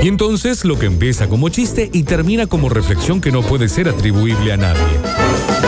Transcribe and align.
Y 0.00 0.08
entonces 0.08 0.64
lo 0.64 0.78
que 0.78 0.86
empieza 0.86 1.28
como 1.28 1.48
chiste 1.48 1.90
y 1.92 2.04
termina 2.04 2.46
como 2.46 2.68
reflexión 2.68 3.20
que 3.20 3.32
no 3.32 3.42
puede 3.42 3.68
ser 3.68 3.88
atribuible 3.88 4.52
a 4.52 4.56
nadie. 4.56 5.67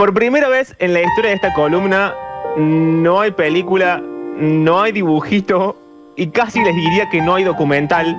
Por 0.00 0.14
primera 0.14 0.48
vez 0.48 0.74
en 0.78 0.94
la 0.94 1.02
historia 1.02 1.28
de 1.28 1.36
esta 1.36 1.52
columna, 1.52 2.14
no 2.56 3.20
hay 3.20 3.32
película, 3.32 4.02
no 4.38 4.80
hay 4.80 4.92
dibujito 4.92 5.76
y 6.16 6.28
casi 6.28 6.64
les 6.64 6.74
diría 6.74 7.10
que 7.10 7.20
no 7.20 7.34
hay 7.34 7.44
documental. 7.44 8.16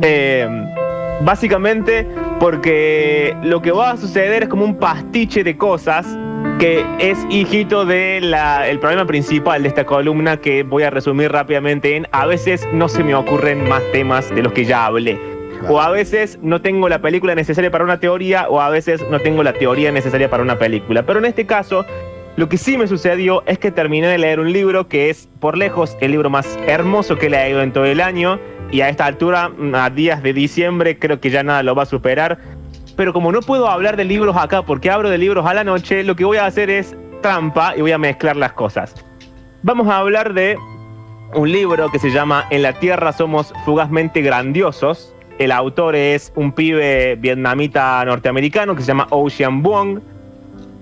Eh, 0.00 0.48
básicamente 1.20 2.08
porque 2.40 3.36
lo 3.42 3.60
que 3.60 3.70
va 3.70 3.90
a 3.90 3.98
suceder 3.98 4.44
es 4.44 4.48
como 4.48 4.64
un 4.64 4.78
pastiche 4.78 5.44
de 5.44 5.58
cosas 5.58 6.06
que 6.58 6.86
es 6.98 7.18
hijito 7.28 7.84
del 7.84 8.34
problema 8.80 9.04
principal 9.04 9.62
de 9.62 9.68
esta 9.68 9.84
columna 9.84 10.38
que 10.38 10.62
voy 10.62 10.84
a 10.84 10.90
resumir 10.90 11.30
rápidamente 11.30 11.96
en 11.96 12.08
a 12.12 12.24
veces 12.24 12.66
no 12.72 12.88
se 12.88 13.04
me 13.04 13.14
ocurren 13.14 13.68
más 13.68 13.82
temas 13.92 14.30
de 14.30 14.42
los 14.42 14.54
que 14.54 14.64
ya 14.64 14.86
hablé. 14.86 15.31
O 15.68 15.80
a 15.80 15.90
veces 15.90 16.38
no 16.42 16.60
tengo 16.60 16.88
la 16.88 17.00
película 17.00 17.34
necesaria 17.34 17.70
para 17.70 17.84
una 17.84 18.00
teoría, 18.00 18.48
o 18.48 18.60
a 18.60 18.70
veces 18.70 19.04
no 19.10 19.20
tengo 19.20 19.42
la 19.42 19.52
teoría 19.52 19.92
necesaria 19.92 20.28
para 20.28 20.42
una 20.42 20.58
película. 20.58 21.04
Pero 21.04 21.18
en 21.18 21.26
este 21.26 21.46
caso, 21.46 21.84
lo 22.36 22.48
que 22.48 22.56
sí 22.56 22.78
me 22.78 22.86
sucedió 22.86 23.42
es 23.46 23.58
que 23.58 23.70
terminé 23.70 24.08
de 24.08 24.18
leer 24.18 24.40
un 24.40 24.52
libro 24.52 24.88
que 24.88 25.10
es, 25.10 25.28
por 25.40 25.56
lejos, 25.56 25.96
el 26.00 26.12
libro 26.12 26.30
más 26.30 26.58
hermoso 26.66 27.16
que 27.16 27.26
he 27.26 27.30
leído 27.30 27.62
en 27.62 27.72
todo 27.72 27.84
el 27.84 28.00
año. 28.00 28.38
Y 28.70 28.80
a 28.80 28.88
esta 28.88 29.06
altura, 29.06 29.52
a 29.74 29.90
días 29.90 30.22
de 30.22 30.32
diciembre, 30.32 30.98
creo 30.98 31.20
que 31.20 31.30
ya 31.30 31.42
nada 31.42 31.62
lo 31.62 31.74
va 31.74 31.82
a 31.82 31.86
superar. 31.86 32.38
Pero 32.96 33.12
como 33.12 33.32
no 33.32 33.40
puedo 33.40 33.68
hablar 33.68 33.96
de 33.96 34.04
libros 34.04 34.36
acá 34.36 34.62
porque 34.62 34.90
abro 34.90 35.10
de 35.10 35.18
libros 35.18 35.46
a 35.46 35.54
la 35.54 35.64
noche, 35.64 36.04
lo 36.04 36.16
que 36.16 36.24
voy 36.24 36.38
a 36.38 36.46
hacer 36.46 36.70
es 36.70 36.96
trampa 37.20 37.74
y 37.76 37.80
voy 37.80 37.92
a 37.92 37.98
mezclar 37.98 38.36
las 38.36 38.52
cosas. 38.52 38.94
Vamos 39.62 39.88
a 39.88 39.98
hablar 39.98 40.34
de 40.34 40.56
un 41.34 41.50
libro 41.50 41.88
que 41.90 41.98
se 41.98 42.10
llama 42.10 42.46
En 42.50 42.62
la 42.62 42.72
Tierra 42.74 43.12
somos 43.12 43.54
fugazmente 43.64 44.20
grandiosos, 44.20 45.14
el 45.38 45.52
autor 45.52 45.96
es 45.96 46.32
un 46.36 46.52
pibe 46.52 47.16
vietnamita 47.16 48.04
norteamericano 48.04 48.74
que 48.74 48.82
se 48.82 48.88
llama 48.88 49.06
Ocean 49.10 49.62
Vuong. 49.62 50.00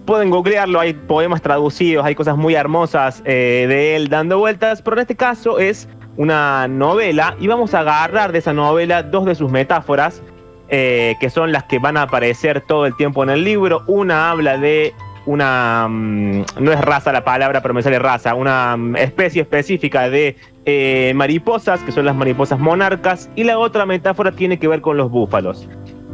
Pueden 0.05 0.31
googlearlo, 0.31 0.81
hay 0.81 0.95
poemas 0.95 1.41
traducidos, 1.43 2.05
hay 2.05 2.15
cosas 2.15 2.37
muy 2.37 2.55
hermosas 2.55 3.23
eh, 3.25 3.67
de 3.69 3.97
él 3.97 4.09
dando 4.09 4.39
vueltas, 4.39 4.83
pero 4.83 4.97
en 4.97 5.03
este 5.03 5.15
caso 5.15 5.59
es 5.59 5.89
una 6.17 6.67
novela 6.69 7.37
y 7.39 7.47
vamos 7.47 7.75
a 7.75 7.81
agarrar 7.81 8.33
de 8.33 8.41
esa 8.41 8.53
novela 8.53 9.03
dos 9.03 9.25
de 9.25 9.35
sus 9.35 9.51
metáforas, 9.51 10.23
eh, 10.69 11.15
que 11.21 11.31
son 11.31 11.53
las 11.53 11.65
que 11.65 11.79
van 11.79 11.97
a 11.97 12.03
aparecer 12.03 12.61
todo 12.61 12.87
el 12.87 12.97
tiempo 12.97 13.23
en 13.23 13.31
el 13.31 13.45
libro. 13.45 13.83
Una 13.87 14.31
habla 14.31 14.59
de 14.59 14.95
una, 15.27 15.87
mm, 15.89 16.45
no 16.61 16.73
es 16.73 16.81
raza 16.81 17.13
la 17.13 17.25
palabra, 17.25 17.61
pero 17.61 17.75
me 17.75 17.83
sale 17.83 17.99
raza, 17.99 18.35
una 18.35 18.77
mm, 18.77 18.97
especie 18.97 19.43
específica 19.43 20.09
de 20.09 20.37
eh, 20.65 21.13
mariposas, 21.15 21.81
que 21.83 21.93
son 21.93 22.05
las 22.05 22.17
mariposas 22.17 22.59
monarcas, 22.59 23.31
y 23.37 23.45
la 23.45 23.59
otra 23.59 23.87
metáfora 23.87 24.33
tiene 24.33 24.59
que 24.59 24.69
ver 24.69 24.81
con 24.81 24.97
los 24.97 25.11
búfalos. 25.11 25.69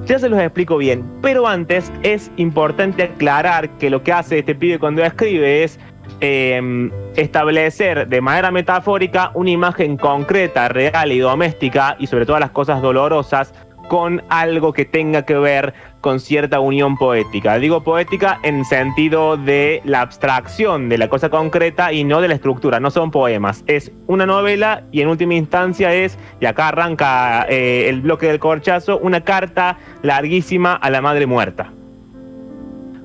Ya 0.07 0.19
se 0.19 0.29
los 0.29 0.39
explico 0.39 0.77
bien, 0.77 1.05
pero 1.21 1.49
antes 1.49 1.93
es 2.03 2.31
importante 2.37 3.03
aclarar 3.03 3.69
que 3.79 3.91
lo 3.91 4.03
que 4.03 4.13
hace 4.13 4.39
este 4.39 4.55
pibe 4.55 4.79
cuando 4.79 5.03
escribe 5.03 5.65
es 5.65 5.81
em, 6.21 6.93
establecer 7.17 8.07
de 8.07 8.21
manera 8.21 8.53
metafórica 8.53 9.33
una 9.35 9.51
imagen 9.51 9.97
concreta, 9.97 10.69
real 10.69 11.11
y 11.11 11.19
doméstica, 11.19 11.97
y 11.99 12.07
sobre 12.07 12.25
todas 12.25 12.41
las 12.41 12.51
cosas 12.51 12.83
dolorosas, 12.83 13.53
con 13.89 14.23
algo 14.29 14.73
que 14.73 14.85
tenga 14.85 15.23
que 15.23 15.35
ver 15.35 15.75
con 16.01 16.21
cierta 16.21 16.61
unión 16.61 16.97
poética. 16.97 17.59
Digo 17.59 17.83
poética 17.83 18.39
en 18.43 18.65
sentido 18.65 19.37
de 19.37 19.81
la 19.85 20.03
abstracción 20.03 20.89
de 20.89 20.99
la 20.99 21.09
cosa 21.09 21.31
concreta 21.31 21.93
y 21.93 22.05
no 22.05 22.21
de 22.21 22.29
la 22.29 22.35
estructura. 22.35 22.81
No 22.81 22.91
son 22.91 23.11
poemas. 23.11 23.65
Es 23.67 23.91
una 24.07 24.27
novela 24.27 24.85
y 24.93 25.01
en 25.01 25.09
última 25.09 25.35
instancia 25.35 25.93
es, 25.93 26.19
y 26.41 26.47
acá 26.47 26.69
arranca 26.69 27.47
eh, 27.49 27.89
el 27.89 28.01
bloque 28.03 28.27
del 28.27 28.39
corchazo, 28.39 28.99
una 28.99 29.23
carta 29.23 29.79
larguísima 30.03 30.75
a 30.75 30.91
la 30.91 31.01
madre 31.01 31.27
muerta. 31.27 31.73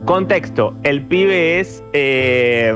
Contexto, 0.05 0.75
el 0.83 1.03
pibe 1.03 1.59
es 1.59 1.83
eh, 1.93 2.73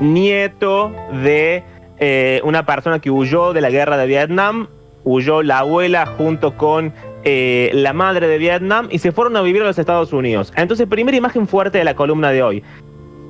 nieto 0.00 0.92
de 1.22 1.64
eh, 1.98 2.40
una 2.44 2.66
persona 2.66 2.98
que 2.98 3.10
huyó 3.10 3.54
de 3.54 3.62
la 3.62 3.70
guerra 3.70 3.96
de 3.96 4.06
Vietnam 4.06 4.68
huyó 5.06 5.42
la 5.44 5.60
abuela 5.60 6.04
junto 6.04 6.56
con 6.56 6.92
eh, 7.28 7.72
la 7.74 7.92
madre 7.92 8.28
de 8.28 8.38
Vietnam 8.38 8.86
y 8.88 9.00
se 9.00 9.10
fueron 9.10 9.36
a 9.36 9.42
vivir 9.42 9.60
a 9.62 9.64
los 9.64 9.80
Estados 9.80 10.12
Unidos. 10.12 10.52
Entonces, 10.54 10.86
primera 10.86 11.16
imagen 11.16 11.48
fuerte 11.48 11.78
de 11.78 11.82
la 11.82 11.96
columna 11.96 12.30
de 12.30 12.40
hoy. 12.40 12.62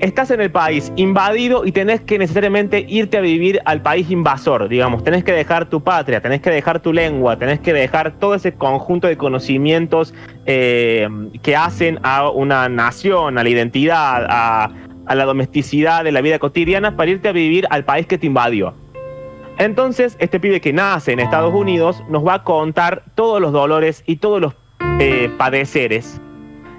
Estás 0.00 0.30
en 0.30 0.42
el 0.42 0.50
país 0.50 0.92
invadido 0.96 1.64
y 1.64 1.72
tenés 1.72 2.02
que 2.02 2.18
necesariamente 2.18 2.84
irte 2.86 3.16
a 3.16 3.22
vivir 3.22 3.58
al 3.64 3.80
país 3.80 4.10
invasor, 4.10 4.68
digamos. 4.68 5.02
Tenés 5.02 5.24
que 5.24 5.32
dejar 5.32 5.70
tu 5.70 5.82
patria, 5.82 6.20
tenés 6.20 6.42
que 6.42 6.50
dejar 6.50 6.80
tu 6.80 6.92
lengua, 6.92 7.38
tenés 7.38 7.58
que 7.60 7.72
dejar 7.72 8.18
todo 8.18 8.34
ese 8.34 8.52
conjunto 8.52 9.06
de 9.06 9.16
conocimientos 9.16 10.12
eh, 10.44 11.08
que 11.42 11.56
hacen 11.56 11.98
a 12.02 12.28
una 12.28 12.68
nación, 12.68 13.38
a 13.38 13.42
la 13.42 13.48
identidad, 13.48 14.26
a, 14.28 14.74
a 15.06 15.14
la 15.14 15.24
domesticidad 15.24 16.04
de 16.04 16.12
la 16.12 16.20
vida 16.20 16.38
cotidiana 16.38 16.96
para 16.96 17.12
irte 17.12 17.28
a 17.28 17.32
vivir 17.32 17.66
al 17.70 17.86
país 17.86 18.06
que 18.06 18.18
te 18.18 18.26
invadió. 18.26 18.74
Entonces, 19.58 20.16
este 20.18 20.38
pibe 20.38 20.60
que 20.60 20.72
nace 20.72 21.12
en 21.12 21.20
Estados 21.20 21.54
Unidos 21.54 22.02
nos 22.08 22.26
va 22.26 22.34
a 22.34 22.42
contar 22.44 23.04
todos 23.14 23.40
los 23.40 23.52
dolores 23.52 24.02
y 24.06 24.16
todos 24.16 24.40
los 24.40 24.54
eh, 25.00 25.30
padeceres. 25.38 26.20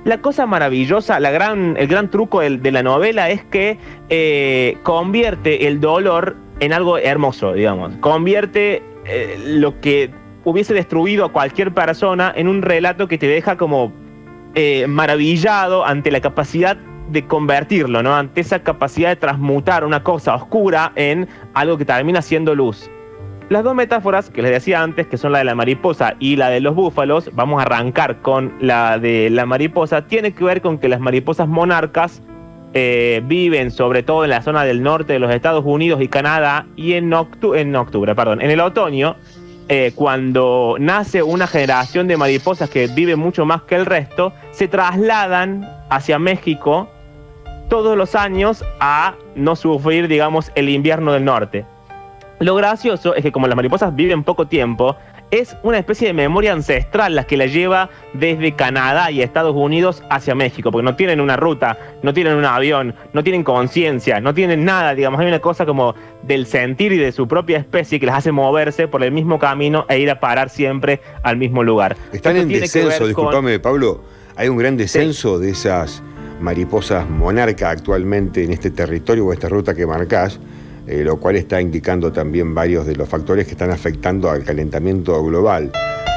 La 0.06 0.22
cosa 0.22 0.46
maravillosa, 0.46 1.18
el 1.18 1.88
gran 1.88 2.12
truco 2.12 2.40
de, 2.40 2.72
la 2.72 2.84
novela 2.84 3.30
es 3.30 3.44
que 3.46 3.78
eh, 4.10 4.78
convierte 4.84 5.68
el 5.68 5.82
dolor 5.82 6.38
en 6.60 6.72
algo 6.72 6.98
hermoso, 6.98 7.54
digamos. 7.54 7.94
Convierte 8.00 8.84
eh, 9.06 9.38
lo 9.46 9.82
que 9.82 10.12
hubiese 10.46 10.74
destruido 10.74 11.26
a 11.26 11.34
cualquier 11.34 11.74
persona 11.74 12.32
en 12.36 12.48
un 12.48 12.62
relato 12.62 13.08
que 13.08 13.18
te 13.18 13.28
deja 13.28 13.58
como 13.58 13.92
maravillado 14.88 15.86
ante 15.86 16.10
la 16.10 16.20
capacidad 16.20 16.80
de 17.10 17.26
convertirlo, 17.26 18.04
¿no? 18.04 18.16
Ante 18.16 18.42
esa 18.42 18.60
capacidad 18.64 19.10
de 19.10 19.16
transmutar 19.16 19.86
una 19.86 20.04
cosa 20.04 20.36
oscura 20.36 20.92
en 20.96 21.28
algo 21.54 21.78
que 21.78 21.86
termina 21.86 22.22
siendo 22.22 22.56
luz. 22.56 22.90
Las 23.50 23.64
dos 23.64 23.76
metáforas 23.76 24.30
que 24.30 24.42
les 24.42 24.52
decía 24.52 24.82
antes, 24.82 25.08
que 25.08 25.16
son 25.16 25.32
la 25.32 25.38
de 25.38 25.46
la 25.46 25.56
mariposa 25.56 26.16
y 26.20 26.36
la 26.36 26.50
de 26.50 26.60
los 26.60 26.76
búfalos, 26.76 27.32
vamos 27.34 27.60
a 27.60 27.62
arrancar 27.62 28.22
con 28.22 28.54
la 28.60 29.00
de 29.00 29.30
la 29.30 29.46
mariposa, 29.46 30.06
tiene 30.06 30.34
que 30.34 30.44
ver 30.44 30.62
con 30.62 30.78
que 30.80 30.90
las 30.90 31.00
mariposas 31.00 31.48
monarcas 31.48 32.22
eh, 32.74 33.22
viven 33.24 33.72
sobre 33.72 34.04
todo 34.04 34.26
en 34.26 34.32
la 34.32 34.42
zona 34.42 34.66
del 34.66 34.84
norte 34.84 35.14
de 35.14 35.20
los 35.20 35.34
Estados 35.34 35.64
Unidos 35.66 36.02
y 36.02 36.10
Canadá 36.10 36.68
y 36.76 36.94
en, 36.94 37.14
en 37.14 37.76
octubre, 37.76 38.16
perdón, 38.16 38.42
en 38.42 38.52
el 38.52 38.60
otoño, 38.60 39.16
eh, 39.70 39.94
cuando 39.96 40.76
nace 40.78 41.24
una 41.24 41.48
generación 41.48 42.08
de 42.08 42.18
mariposas 42.18 42.70
que 42.70 42.88
vive 42.88 43.16
mucho 43.16 43.46
más 43.46 43.62
que 43.62 43.76
el 43.76 43.86
resto, 43.86 44.34
se 44.52 44.68
trasladan 44.68 45.66
hacia 45.90 46.20
México 46.20 46.90
todos 47.68 47.98
los 47.98 48.16
años 48.16 48.64
a 48.80 49.16
no 49.36 49.56
sufrir, 49.56 50.08
digamos, 50.08 50.52
el 50.56 50.70
invierno 50.70 51.14
del 51.14 51.26
norte. 51.26 51.66
Lo 52.40 52.56
gracioso 52.56 53.16
es 53.16 53.24
que 53.24 53.32
como 53.32 53.48
las 53.48 53.56
mariposas 53.56 53.96
viven 53.96 54.24
poco 54.24 54.48
tiempo, 54.48 54.96
es 55.32 55.58
una 55.64 55.78
especie 55.78 56.08
de 56.08 56.14
memoria 56.14 56.54
ancestral 56.54 57.16
la 57.16 57.26
que 57.26 57.36
la 57.36 57.48
lleva 57.48 57.90
desde 58.14 58.54
Canadá 58.54 59.12
y 59.12 59.22
Estados 59.22 59.56
Unidos 59.56 60.04
hacia 60.10 60.36
México, 60.36 60.72
porque 60.72 60.86
no 60.86 60.96
tienen 60.96 61.20
una 61.20 61.36
ruta, 61.36 61.78
no 62.02 62.14
tienen 62.14 62.36
un 62.36 62.46
avión, 62.46 62.96
no 63.14 63.24
tienen 63.24 63.44
conciencia, 63.44 64.22
no 64.22 64.34
tienen 64.34 64.64
nada, 64.64 64.96
digamos, 64.96 65.20
hay 65.20 65.28
una 65.28 65.40
cosa 65.40 65.66
como 65.66 65.96
del 66.24 66.46
sentir 66.46 66.94
y 66.94 66.98
de 66.98 67.12
su 67.12 67.28
propia 67.28 67.58
especie 67.58 68.00
que 68.00 68.06
las 68.06 68.20
hace 68.20 68.32
moverse 68.32 68.88
por 68.88 69.04
el 69.04 69.12
mismo 69.12 69.40
camino 69.40 69.86
e 69.90 70.00
ir 70.00 70.10
a 70.10 70.20
parar 70.20 70.50
siempre 70.50 71.02
al 71.24 71.38
mismo 71.38 71.64
lugar. 71.64 71.98
Están 72.14 72.38
en 72.38 72.48
descenso, 72.48 73.06
discúlpame 73.06 73.60
Pablo, 73.60 74.02
hay 74.36 74.48
un 74.48 74.58
gran 74.58 74.78
descenso 74.78 75.40
de 75.40 75.50
esas 75.50 76.04
mariposas 76.40 77.10
monarca 77.10 77.70
actualmente 77.70 78.44
en 78.44 78.52
este 78.52 78.72
territorio 78.72 79.26
o 79.26 79.34
esta 79.34 79.50
ruta 79.50 79.74
que 79.74 79.86
marcás, 79.86 80.40
eh, 80.88 81.04
lo 81.04 81.18
cual 81.18 81.36
está 81.36 81.60
indicando 81.62 82.12
también 82.12 82.54
varios 82.54 82.86
de 82.86 82.96
los 82.96 83.10
factores 83.10 83.46
que 83.46 83.52
están 83.52 83.72
afectando 83.72 84.30
al 84.30 84.44
calentamiento 84.44 85.22
global. 85.24 85.72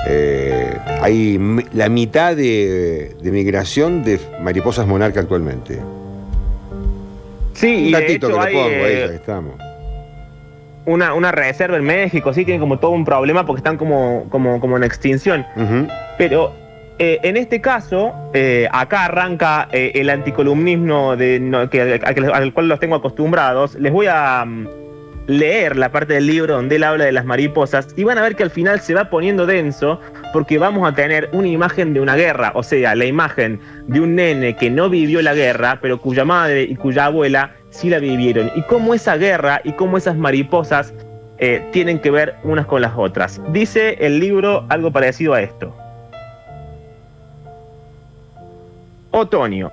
eh, 0.06 0.78
hay 1.02 1.38
la 1.74 1.88
mitad 1.88 2.34
de, 2.34 3.16
migración 3.22 4.02
de 4.02 4.18
mariposas 4.40 4.86
monarca 4.86 5.20
actualmente. 5.20 5.78
Sí, 7.54 7.86
Un 7.86 7.92
gatito 7.92 8.28
que 8.28 8.38
hay, 8.38 8.54
pongo 8.54 8.66
ahí, 8.66 8.92
eh, 8.92 9.10
estamos. 9.14 9.54
Una, 10.86 11.12
una, 11.12 11.30
reserva 11.30 11.76
en 11.76 11.84
México, 11.84 12.32
sí, 12.32 12.44
tienen 12.44 12.60
como 12.60 12.78
todo 12.78 12.92
un 12.92 13.04
problema 13.04 13.44
porque 13.44 13.60
están 13.60 13.76
como, 13.76 14.26
como, 14.30 14.60
como 14.60 14.78
en 14.78 14.84
extinción. 14.84 15.44
Pero 16.16 16.54
eh, 17.00 17.18
en 17.22 17.36
este 17.36 17.60
caso, 17.60 18.14
acá 18.70 19.06
arranca 19.06 19.68
el 19.72 20.08
anticolumnismo 20.10 21.16
de, 21.16 21.68
que, 21.70 21.80
al 21.82 22.52
cual 22.52 22.68
los 22.68 22.78
tengo 22.78 22.94
acostumbrados. 22.94 23.74
Les 23.74 23.92
voy 23.92 24.06
a, 24.06 24.44
mm, 24.44 24.68
leer 25.30 25.76
la 25.76 25.92
parte 25.92 26.14
del 26.14 26.26
libro 26.26 26.54
donde 26.54 26.76
él 26.76 26.84
habla 26.84 27.04
de 27.04 27.12
las 27.12 27.24
mariposas 27.24 27.88
y 27.96 28.02
van 28.02 28.18
a 28.18 28.22
ver 28.22 28.34
que 28.34 28.42
al 28.42 28.50
final 28.50 28.80
se 28.80 28.94
va 28.94 29.10
poniendo 29.10 29.46
denso 29.46 30.00
porque 30.32 30.58
vamos 30.58 30.88
a 30.88 30.94
tener 30.94 31.28
una 31.32 31.46
imagen 31.46 31.94
de 31.94 32.00
una 32.00 32.16
guerra, 32.16 32.52
o 32.54 32.62
sea, 32.62 32.94
la 32.96 33.04
imagen 33.04 33.60
de 33.86 34.00
un 34.00 34.16
nene 34.16 34.56
que 34.56 34.70
no 34.70 34.90
vivió 34.90 35.22
la 35.22 35.34
guerra, 35.34 35.78
pero 35.80 36.00
cuya 36.00 36.24
madre 36.24 36.64
y 36.64 36.74
cuya 36.74 37.06
abuela 37.06 37.54
sí 37.70 37.88
la 37.88 38.00
vivieron, 38.00 38.50
y 38.56 38.62
cómo 38.62 38.94
esa 38.94 39.16
guerra 39.16 39.60
y 39.62 39.72
cómo 39.72 39.96
esas 39.96 40.16
mariposas 40.16 40.92
eh, 41.38 41.64
tienen 41.72 42.00
que 42.00 42.10
ver 42.10 42.34
unas 42.42 42.66
con 42.66 42.82
las 42.82 42.92
otras. 42.96 43.40
Dice 43.52 43.96
el 44.00 44.18
libro 44.18 44.66
algo 44.68 44.90
parecido 44.90 45.34
a 45.34 45.42
esto. 45.42 45.72
Otoño. 49.12 49.72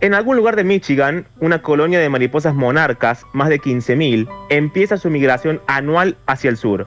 En 0.00 0.14
algún 0.14 0.36
lugar 0.36 0.54
de 0.54 0.62
Michigan, 0.62 1.26
una 1.40 1.60
colonia 1.60 1.98
de 1.98 2.08
mariposas 2.08 2.54
monarcas, 2.54 3.24
más 3.32 3.48
de 3.48 3.60
15.000, 3.60 4.28
empieza 4.50 4.96
su 4.96 5.10
migración 5.10 5.60
anual 5.66 6.16
hacia 6.26 6.50
el 6.50 6.56
sur. 6.56 6.86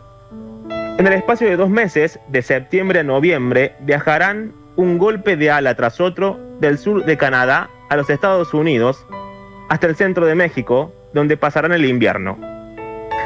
En 0.97 1.05
el 1.05 1.13
espacio 1.13 1.49
de 1.49 1.57
dos 1.57 1.69
meses, 1.69 2.19
de 2.29 2.41
septiembre 2.41 3.01
a 3.01 3.03
noviembre, 3.03 3.75
viajarán 3.81 4.53
un 4.77 4.97
golpe 4.97 5.35
de 5.35 5.51
ala 5.51 5.75
tras 5.75 5.99
otro 5.99 6.39
del 6.61 6.77
sur 6.77 7.03
de 7.03 7.17
Canadá 7.17 7.69
a 7.89 7.97
los 7.97 8.09
Estados 8.09 8.53
Unidos 8.53 9.05
hasta 9.67 9.88
el 9.88 9.97
centro 9.97 10.25
de 10.25 10.35
México, 10.35 10.93
donde 11.13 11.35
pasarán 11.35 11.73
el 11.73 11.83
invierno. 11.83 12.39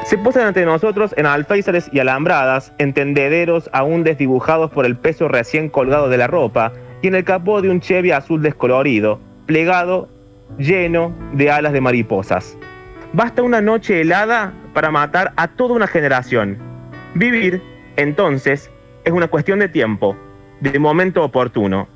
Se 0.05 0.17
posan 0.17 0.47
ante 0.47 0.65
nosotros 0.65 1.13
en 1.17 1.27
alféizares 1.27 1.89
y 1.91 1.99
alambradas, 1.99 2.73
en 2.79 2.93
tendederos 2.93 3.69
aún 3.73 4.03
desdibujados 4.03 4.71
por 4.71 4.85
el 4.85 4.97
peso 4.97 5.27
recién 5.27 5.69
colgado 5.69 6.09
de 6.09 6.17
la 6.17 6.27
ropa 6.27 6.73
en 7.07 7.15
el 7.15 7.23
capó 7.23 7.61
de 7.61 7.69
un 7.69 7.79
Chevy 7.79 8.11
azul 8.11 8.41
descolorido, 8.41 9.19
plegado, 9.45 10.09
lleno 10.57 11.13
de 11.33 11.51
alas 11.51 11.73
de 11.73 11.81
mariposas. 11.81 12.57
Basta 13.13 13.41
una 13.41 13.61
noche 13.61 14.01
helada 14.01 14.53
para 14.73 14.91
matar 14.91 15.33
a 15.37 15.47
toda 15.47 15.75
una 15.75 15.87
generación. 15.87 16.57
Vivir, 17.13 17.61
entonces, 17.95 18.69
es 19.03 19.13
una 19.13 19.27
cuestión 19.27 19.59
de 19.59 19.69
tiempo, 19.69 20.17
de 20.59 20.79
momento 20.79 21.23
oportuno. 21.23 21.87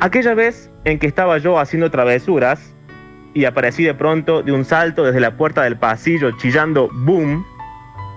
Aquella 0.00 0.34
vez 0.34 0.70
en 0.84 0.98
que 0.98 1.06
estaba 1.06 1.38
yo 1.38 1.58
haciendo 1.58 1.90
travesuras 1.90 2.74
y 3.34 3.44
aparecí 3.44 3.84
de 3.84 3.94
pronto 3.94 4.42
de 4.42 4.52
un 4.52 4.64
salto 4.64 5.04
desde 5.04 5.20
la 5.20 5.36
puerta 5.36 5.62
del 5.62 5.76
pasillo 5.76 6.32
chillando 6.38 6.88
¡boom! 6.92 7.44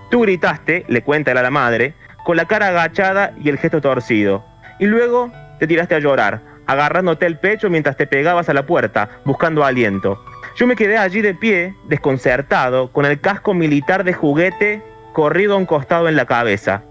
Tú 0.09 0.21
gritaste, 0.21 0.85
le 0.87 1.03
cuenta 1.03 1.31
él 1.31 1.37
a 1.37 1.43
la 1.43 1.51
madre, 1.51 1.93
con 2.23 2.37
la 2.37 2.45
cara 2.45 2.69
agachada 2.69 3.33
y 3.43 3.49
el 3.49 3.57
gesto 3.57 3.81
torcido. 3.81 4.43
Y 4.79 4.85
luego 4.85 5.31
te 5.59 5.67
tiraste 5.67 5.95
a 5.95 5.99
llorar, 5.99 6.41
agarrándote 6.67 7.25
el 7.25 7.37
pecho 7.37 7.69
mientras 7.69 7.97
te 7.97 8.07
pegabas 8.07 8.49
a 8.49 8.53
la 8.53 8.65
puerta, 8.65 9.09
buscando 9.25 9.63
aliento. 9.63 10.23
Yo 10.55 10.67
me 10.67 10.75
quedé 10.75 10.97
allí 10.97 11.21
de 11.21 11.33
pie, 11.33 11.75
desconcertado, 11.87 12.91
con 12.91 13.05
el 13.05 13.19
casco 13.19 13.53
militar 13.53 14.03
de 14.03 14.13
juguete 14.13 14.81
corrido 15.13 15.53
a 15.53 15.57
un 15.57 15.65
costado 15.65 16.09
en 16.09 16.15
la 16.15 16.25
cabeza. 16.25 16.83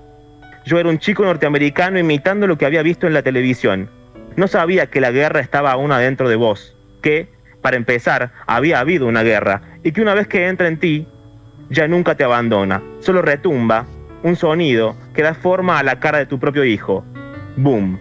Yo 0.64 0.78
era 0.78 0.88
un 0.88 0.99
chico 0.99 1.25
norteamericano 1.25 1.99
imitando 1.99 2.46
lo 2.46 2.56
que 2.56 2.66
había 2.66 2.82
visto 2.82 3.06
en 3.06 3.14
la 3.14 3.22
televisión. 3.22 3.90
No 4.37 4.49
sabía 4.49 4.87
que 4.87 5.00
la 5.00 5.10
guerra 5.10 5.40
estaba 5.40 5.72
aún 5.72 5.93
adentro 5.93 6.28
de 6.28 6.37
vos, 6.37 6.76
que, 7.02 7.28
para 7.60 7.76
empezar, 7.76 8.32
había 8.46 8.81
habido 8.81 9.06
una 9.06 9.22
guerra, 9.22 9.60
y 9.82 9.93
que 9.93 10.00
una 10.00 10.14
vez 10.14 10.26
que 10.26 10.49
entra 10.49 10.69
en 10.69 10.78
ti, 10.78 11.06
ya 11.70 11.87
nunca 11.88 12.14
te 12.14 12.25
abandona, 12.25 12.82
solo 13.00 13.22
retumba 13.22 13.87
un 14.22 14.37
sonido 14.37 14.96
que 15.14 15.22
da 15.22 15.34
forma 15.34 15.78
a 15.78 15.82
la 15.82 16.00
cara 16.00 16.19
de 16.19 16.26
tu 16.26 16.38
propio 16.38 16.64
hijo. 16.64 17.05
Boom. 17.56 17.99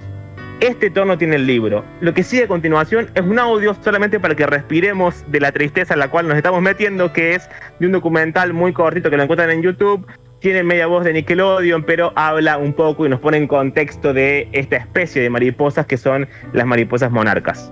Este 0.63 0.89
tono 0.89 1.17
tiene 1.17 1.35
el 1.35 1.45
libro. 1.45 1.83
Lo 1.99 2.13
que 2.13 2.23
sigue 2.23 2.45
a 2.45 2.47
continuación 2.47 3.09
es 3.15 3.21
un 3.21 3.37
audio 3.37 3.75
solamente 3.81 4.17
para 4.17 4.33
que 4.33 4.45
respiremos 4.45 5.29
de 5.29 5.41
la 5.41 5.51
tristeza 5.51 5.93
en 5.93 5.99
la 5.99 6.09
cual 6.09 6.25
nos 6.25 6.37
estamos 6.37 6.61
metiendo, 6.61 7.11
que 7.11 7.35
es 7.35 7.49
de 7.81 7.87
un 7.87 7.91
documental 7.91 8.53
muy 8.53 8.71
cortito 8.71 9.09
que 9.09 9.17
lo 9.17 9.23
encuentran 9.23 9.49
en 9.49 9.61
YouTube. 9.61 10.07
Tiene 10.39 10.63
media 10.63 10.87
voz 10.87 11.03
de 11.03 11.11
Nickelodeon, 11.11 11.83
pero 11.83 12.13
habla 12.15 12.57
un 12.57 12.71
poco 12.71 13.05
y 13.05 13.09
nos 13.09 13.19
pone 13.19 13.39
en 13.39 13.47
contexto 13.47 14.13
de 14.13 14.47
esta 14.53 14.77
especie 14.77 15.21
de 15.21 15.29
mariposas 15.29 15.85
que 15.85 15.97
son 15.97 16.29
las 16.53 16.65
mariposas 16.65 17.11
monarcas. 17.11 17.69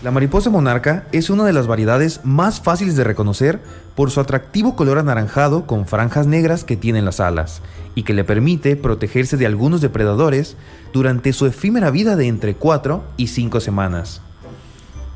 La 0.00 0.12
mariposa 0.12 0.48
monarca 0.48 1.06
es 1.10 1.28
una 1.28 1.44
de 1.44 1.52
las 1.52 1.66
variedades 1.66 2.20
más 2.22 2.60
fáciles 2.60 2.94
de 2.94 3.02
reconocer 3.02 3.58
por 3.96 4.12
su 4.12 4.20
atractivo 4.20 4.76
color 4.76 4.98
anaranjado 4.98 5.66
con 5.66 5.88
franjas 5.88 6.28
negras 6.28 6.62
que 6.62 6.76
tienen 6.76 7.04
las 7.04 7.18
alas 7.18 7.62
y 7.96 8.04
que 8.04 8.14
le 8.14 8.22
permite 8.22 8.76
protegerse 8.76 9.36
de 9.36 9.46
algunos 9.46 9.80
depredadores 9.80 10.56
durante 10.92 11.32
su 11.32 11.46
efímera 11.46 11.90
vida 11.90 12.14
de 12.14 12.28
entre 12.28 12.54
4 12.54 13.02
y 13.16 13.26
5 13.26 13.58
semanas. 13.58 14.20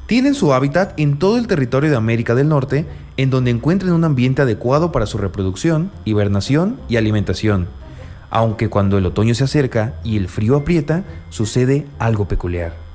Tienen 0.07 0.35
su 0.35 0.53
hábitat 0.53 0.99
en 0.99 1.17
todo 1.17 1.39
el 1.39 1.47
territorio 1.47 1.89
de 1.89 1.97
América 1.97 2.35
del 2.35 2.49
Norte, 2.49 2.85
en 3.17 3.31
donde 3.31 3.53
encuentran 3.53 3.93
un 3.93 4.03
ambiente 4.03 4.43
adecuado 4.43 4.91
para 4.91 5.07
su 5.07 5.17
reproducción, 5.17 5.93
hibernación 6.05 6.81
y 6.89 6.97
alimentación, 6.97 7.69
aunque 8.31 8.69
cuando 8.69 8.99
el 8.99 9.07
otoño 9.07 9.37
se 9.37 9.45
acerca 9.45 9.95
y 10.03 10.17
el 10.17 10.29
frío 10.29 10.57
aprieta, 10.57 11.05
sucede 11.31 11.87
algo 12.01 12.27
peculiar. 12.27 12.92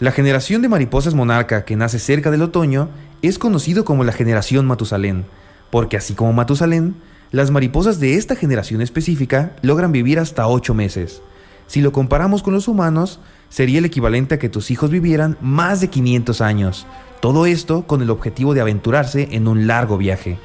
La 0.00 0.12
generación 0.12 0.62
de 0.62 0.70
mariposas 0.70 1.12
monarca 1.12 1.66
que 1.66 1.76
nace 1.76 1.98
cerca 1.98 2.30
del 2.30 2.40
otoño 2.40 2.88
es 3.20 3.38
conocido 3.38 3.84
como 3.84 4.02
la 4.02 4.12
generación 4.12 4.66
Matusalén, 4.66 5.26
porque 5.70 5.98
así 5.98 6.14
como 6.14 6.32
Matusalén, 6.32 6.94
las 7.32 7.50
mariposas 7.50 8.00
de 8.00 8.14
esta 8.14 8.34
generación 8.34 8.80
específica 8.80 9.52
logran 9.60 9.92
vivir 9.92 10.18
hasta 10.18 10.48
8 10.48 10.72
meses. 10.72 11.20
Si 11.66 11.82
lo 11.82 11.92
comparamos 11.92 12.42
con 12.42 12.54
los 12.54 12.66
humanos, 12.66 13.20
sería 13.50 13.78
el 13.78 13.84
equivalente 13.84 14.36
a 14.36 14.38
que 14.38 14.48
tus 14.48 14.70
hijos 14.70 14.88
vivieran 14.88 15.36
más 15.42 15.82
de 15.82 15.88
500 15.88 16.40
años, 16.40 16.86
todo 17.20 17.44
esto 17.44 17.86
con 17.86 18.00
el 18.00 18.08
objetivo 18.08 18.54
de 18.54 18.62
aventurarse 18.62 19.28
en 19.32 19.48
un 19.48 19.66
largo 19.66 19.98
viaje. 19.98 20.38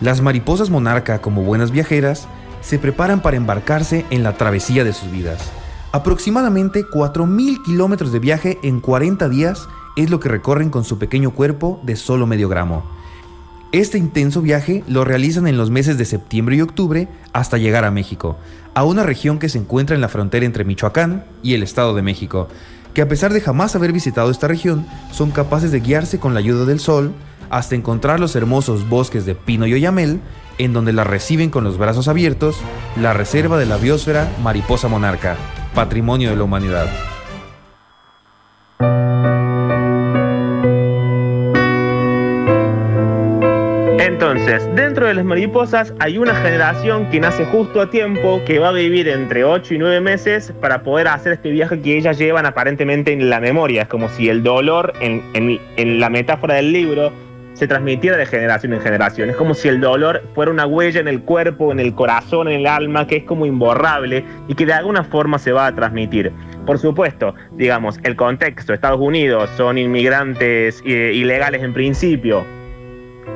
Las 0.00 0.22
mariposas 0.22 0.70
monarca, 0.70 1.20
como 1.20 1.42
buenas 1.42 1.72
viajeras, 1.72 2.26
se 2.62 2.78
preparan 2.78 3.20
para 3.20 3.36
embarcarse 3.36 4.06
en 4.08 4.22
la 4.22 4.38
travesía 4.38 4.82
de 4.82 4.94
sus 4.94 5.10
vidas. 5.10 5.52
Aproximadamente 5.92 6.86
4.000 6.86 7.64
kilómetros 7.64 8.12
de 8.12 8.20
viaje 8.20 8.60
en 8.62 8.80
40 8.80 9.28
días 9.28 9.68
es 9.96 10.08
lo 10.08 10.20
que 10.20 10.28
recorren 10.28 10.70
con 10.70 10.84
su 10.84 10.98
pequeño 10.98 11.32
cuerpo 11.32 11.80
de 11.82 11.96
solo 11.96 12.28
medio 12.28 12.48
gramo. 12.48 12.84
Este 13.72 13.98
intenso 13.98 14.40
viaje 14.40 14.84
lo 14.86 15.04
realizan 15.04 15.48
en 15.48 15.56
los 15.56 15.70
meses 15.70 15.98
de 15.98 16.04
septiembre 16.04 16.54
y 16.54 16.60
octubre 16.60 17.08
hasta 17.32 17.58
llegar 17.58 17.84
a 17.84 17.90
México, 17.90 18.38
a 18.74 18.84
una 18.84 19.02
región 19.02 19.40
que 19.40 19.48
se 19.48 19.58
encuentra 19.58 19.96
en 19.96 20.00
la 20.00 20.08
frontera 20.08 20.46
entre 20.46 20.64
Michoacán 20.64 21.24
y 21.42 21.54
el 21.54 21.64
Estado 21.64 21.92
de 21.92 22.02
México, 22.02 22.46
que 22.94 23.02
a 23.02 23.08
pesar 23.08 23.32
de 23.32 23.40
jamás 23.40 23.74
haber 23.74 23.92
visitado 23.92 24.30
esta 24.30 24.46
región, 24.46 24.86
son 25.10 25.32
capaces 25.32 25.72
de 25.72 25.80
guiarse 25.80 26.20
con 26.20 26.34
la 26.34 26.40
ayuda 26.40 26.66
del 26.66 26.78
sol 26.78 27.12
hasta 27.50 27.74
encontrar 27.74 28.20
los 28.20 28.36
hermosos 28.36 28.88
bosques 28.88 29.26
de 29.26 29.34
pino 29.34 29.66
y 29.66 29.74
oyamel, 29.74 30.20
en 30.58 30.72
donde 30.72 30.92
la 30.92 31.02
reciben 31.02 31.50
con 31.50 31.64
los 31.64 31.78
brazos 31.78 32.06
abiertos 32.06 32.56
la 32.96 33.12
reserva 33.12 33.58
de 33.58 33.66
la 33.66 33.76
biosfera 33.76 34.30
Mariposa 34.42 34.86
Monarca, 34.88 35.36
patrimonio 35.74 36.30
de 36.30 36.36
la 36.36 36.44
humanidad. 36.44 36.86
Entonces, 43.98 44.68
dentro 44.74 45.06
de 45.06 45.14
las 45.14 45.24
mariposas 45.24 45.94
hay 45.98 46.18
una 46.18 46.34
generación 46.34 47.08
que 47.10 47.20
nace 47.20 47.44
justo 47.46 47.80
a 47.80 47.90
tiempo, 47.90 48.40
que 48.46 48.58
va 48.58 48.68
a 48.68 48.72
vivir 48.72 49.08
entre 49.08 49.44
8 49.44 49.74
y 49.74 49.78
9 49.78 50.00
meses 50.00 50.52
para 50.60 50.82
poder 50.82 51.08
hacer 51.08 51.32
este 51.32 51.50
viaje 51.50 51.80
que 51.80 51.96
ellas 51.96 52.18
llevan 52.18 52.46
aparentemente 52.46 53.12
en 53.12 53.30
la 53.30 53.40
memoria. 53.40 53.82
Es 53.82 53.88
como 53.88 54.08
si 54.08 54.28
el 54.28 54.42
dolor, 54.42 54.92
en, 55.00 55.22
en 55.34 56.00
la 56.00 56.10
metáfora 56.10 56.54
del 56.54 56.72
libro, 56.72 57.12
se 57.54 57.66
transmitiera 57.66 58.16
de 58.16 58.26
generación 58.26 58.72
en 58.72 58.80
generación. 58.80 59.30
Es 59.30 59.36
como 59.36 59.54
si 59.54 59.68
el 59.68 59.80
dolor 59.80 60.22
fuera 60.34 60.50
una 60.50 60.66
huella 60.66 61.00
en 61.00 61.08
el 61.08 61.22
cuerpo, 61.22 61.72
en 61.72 61.80
el 61.80 61.94
corazón, 61.94 62.48
en 62.48 62.60
el 62.60 62.66
alma, 62.66 63.06
que 63.06 63.16
es 63.16 63.24
como 63.24 63.46
imborrable 63.46 64.24
y 64.48 64.54
que 64.54 64.66
de 64.66 64.72
alguna 64.72 65.04
forma 65.04 65.38
se 65.38 65.52
va 65.52 65.66
a 65.66 65.74
transmitir. 65.74 66.32
Por 66.66 66.78
supuesto, 66.78 67.34
digamos, 67.52 67.98
el 68.04 68.16
contexto, 68.16 68.72
Estados 68.72 69.00
Unidos 69.00 69.50
son 69.56 69.78
inmigrantes 69.78 70.82
eh, 70.86 71.12
ilegales 71.14 71.62
en 71.62 71.72
principio, 71.72 72.44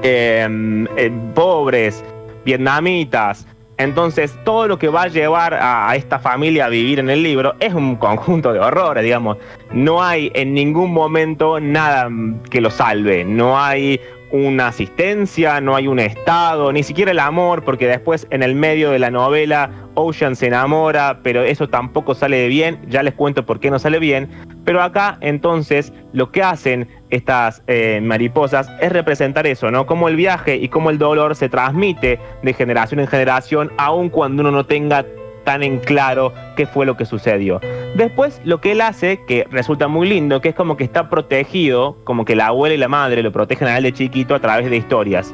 em, 0.03 0.87
eh, 0.97 1.11
pobres, 1.35 2.05
vietnamitas, 2.45 3.47
entonces, 3.77 4.39
todo 4.45 4.69
lo 4.69 4.79
que 4.79 4.89
va 4.89 5.03
a 5.03 5.09
llevar 5.09 5.55
a, 5.55 5.95
esta 5.97 6.21
familia 6.21 6.67
a 6.67 6.69
vivir 6.69 7.01
en 7.01 7.11
el 7.11 7.23
libro 7.23 7.55
es 7.59 7.75
un 7.75 7.97
conjunto 7.97 8.53
de 8.53 8.61
horrores, 8.61 9.03
digamos. 9.03 9.39
No 9.73 10.03
hay 10.03 10.31
en 10.35 10.55
ningún 10.55 10.93
momento 10.93 11.59
nada 11.59 12.09
que 12.51 12.61
lo 12.61 12.71
salve. 12.71 13.25
No 13.25 13.61
hay 13.61 14.01
una 14.33 14.69
asistencia, 14.69 15.61
no 15.61 15.77
hay 15.77 15.87
un 15.87 15.99
estado, 15.99 16.73
ni 16.73 16.83
siquiera 16.83 17.13
el 17.13 17.19
amor, 17.19 17.65
porque 17.65 17.87
después 17.87 18.27
en 18.31 18.43
el 18.43 18.55
medio 18.55 18.91
de 18.91 18.99
la 18.99 19.11
novela 19.11 19.71
Ocean 19.95 20.35
se 20.35 20.49
enamora, 20.49 21.21
pero 21.23 21.43
eso 21.43 21.69
tampoco 21.69 22.15
sale 22.15 22.49
bien, 22.49 22.81
ya 22.89 23.03
les 23.03 23.15
cuento 23.15 23.47
por 23.47 23.61
qué 23.61 23.71
no 23.71 23.79
sale 23.79 23.99
bien, 23.99 24.29
pero 24.65 24.83
acá 24.83 25.19
entonces 25.21 25.93
lo 26.13 26.33
que 26.33 26.43
hacen 26.43 26.89
estas 27.11 27.63
eh, 27.67 28.01
mariposas 28.03 28.69
es 28.81 28.93
representar 28.93 29.47
eso, 29.47 29.71
¿no? 29.71 29.87
Como 29.87 30.09
el 30.09 30.17
viaje 30.17 30.57
y 30.57 30.69
cómo 30.69 30.91
el 30.91 30.99
dolor 30.99 31.37
se 31.37 31.49
transmite 31.49 32.19
de 32.43 32.53
generación 32.55 33.01
en 33.01 33.07
generación, 33.07 33.71
aun 33.77 34.09
cuando 34.09 34.43
uno 34.43 34.51
no 34.51 34.67
tenga 34.67 35.05
tan 35.45 35.63
en 35.63 35.79
claro 35.79 36.33
qué 36.57 36.67
fue 36.67 36.87
lo 36.87 36.97
que 36.97 37.05
sucedió. 37.05 37.61
Después 37.95 38.41
lo 38.45 38.61
que 38.61 38.73
él 38.73 38.81
hace, 38.81 39.25
que 39.25 39.47
resulta 39.51 39.89
muy 39.89 40.09
lindo, 40.09 40.41
que 40.41 40.49
es 40.49 40.55
como 40.55 40.77
que 40.77 40.85
está 40.85 41.09
protegido, 41.09 41.97
como 42.05 42.25
que 42.25 42.35
la 42.35 42.49
abuela 42.49 42.75
y 42.75 42.79
la 42.79 42.89
madre 42.89 43.23
lo 43.23 43.31
protegen 43.31 43.69
a 43.69 43.79
él 43.79 43.85
de 43.85 43.93
chiquito 43.93 44.35
a 44.35 44.41
través 44.41 44.69
de 44.69 44.77
historias. 44.77 45.33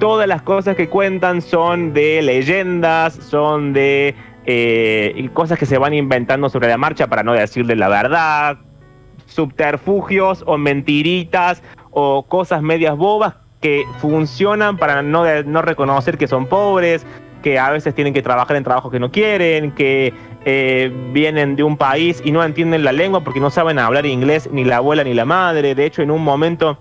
Todas 0.00 0.26
las 0.26 0.42
cosas 0.42 0.74
que 0.74 0.88
cuentan 0.88 1.40
son 1.42 1.92
de 1.92 2.22
leyendas, 2.22 3.14
son 3.14 3.72
de 3.72 4.16
eh, 4.46 5.30
cosas 5.32 5.58
que 5.58 5.66
se 5.66 5.78
van 5.78 5.94
inventando 5.94 6.48
sobre 6.48 6.68
la 6.68 6.76
marcha 6.76 7.06
para 7.06 7.22
no 7.22 7.32
decirle 7.34 7.76
la 7.76 7.88
verdad, 7.88 8.58
subterfugios 9.26 10.42
o 10.46 10.58
mentiritas 10.58 11.62
o 11.90 12.24
cosas 12.24 12.62
medias 12.62 12.96
bobas 12.96 13.34
que 13.60 13.84
funcionan 13.98 14.76
para 14.76 15.02
no, 15.02 15.24
no 15.44 15.62
reconocer 15.62 16.18
que 16.18 16.26
son 16.26 16.46
pobres, 16.46 17.06
que 17.42 17.58
a 17.58 17.70
veces 17.70 17.94
tienen 17.94 18.14
que 18.14 18.22
trabajar 18.22 18.56
en 18.56 18.64
trabajos 18.64 18.90
que 18.90 19.00
no 19.00 19.10
quieren, 19.10 19.72
que 19.72 20.14
eh, 20.44 20.92
vienen 21.12 21.56
de 21.56 21.62
un 21.62 21.76
país 21.76 22.22
y 22.24 22.32
no 22.32 22.42
entienden 22.42 22.84
la 22.84 22.92
lengua 22.92 23.22
porque 23.22 23.40
no 23.40 23.50
saben 23.50 23.78
hablar 23.78 24.06
inglés 24.06 24.48
ni 24.52 24.64
la 24.64 24.76
abuela 24.78 25.04
ni 25.04 25.14
la 25.14 25.24
madre. 25.24 25.74
De 25.74 25.84
hecho, 25.84 26.02
en 26.02 26.10
un 26.10 26.22
momento 26.22 26.78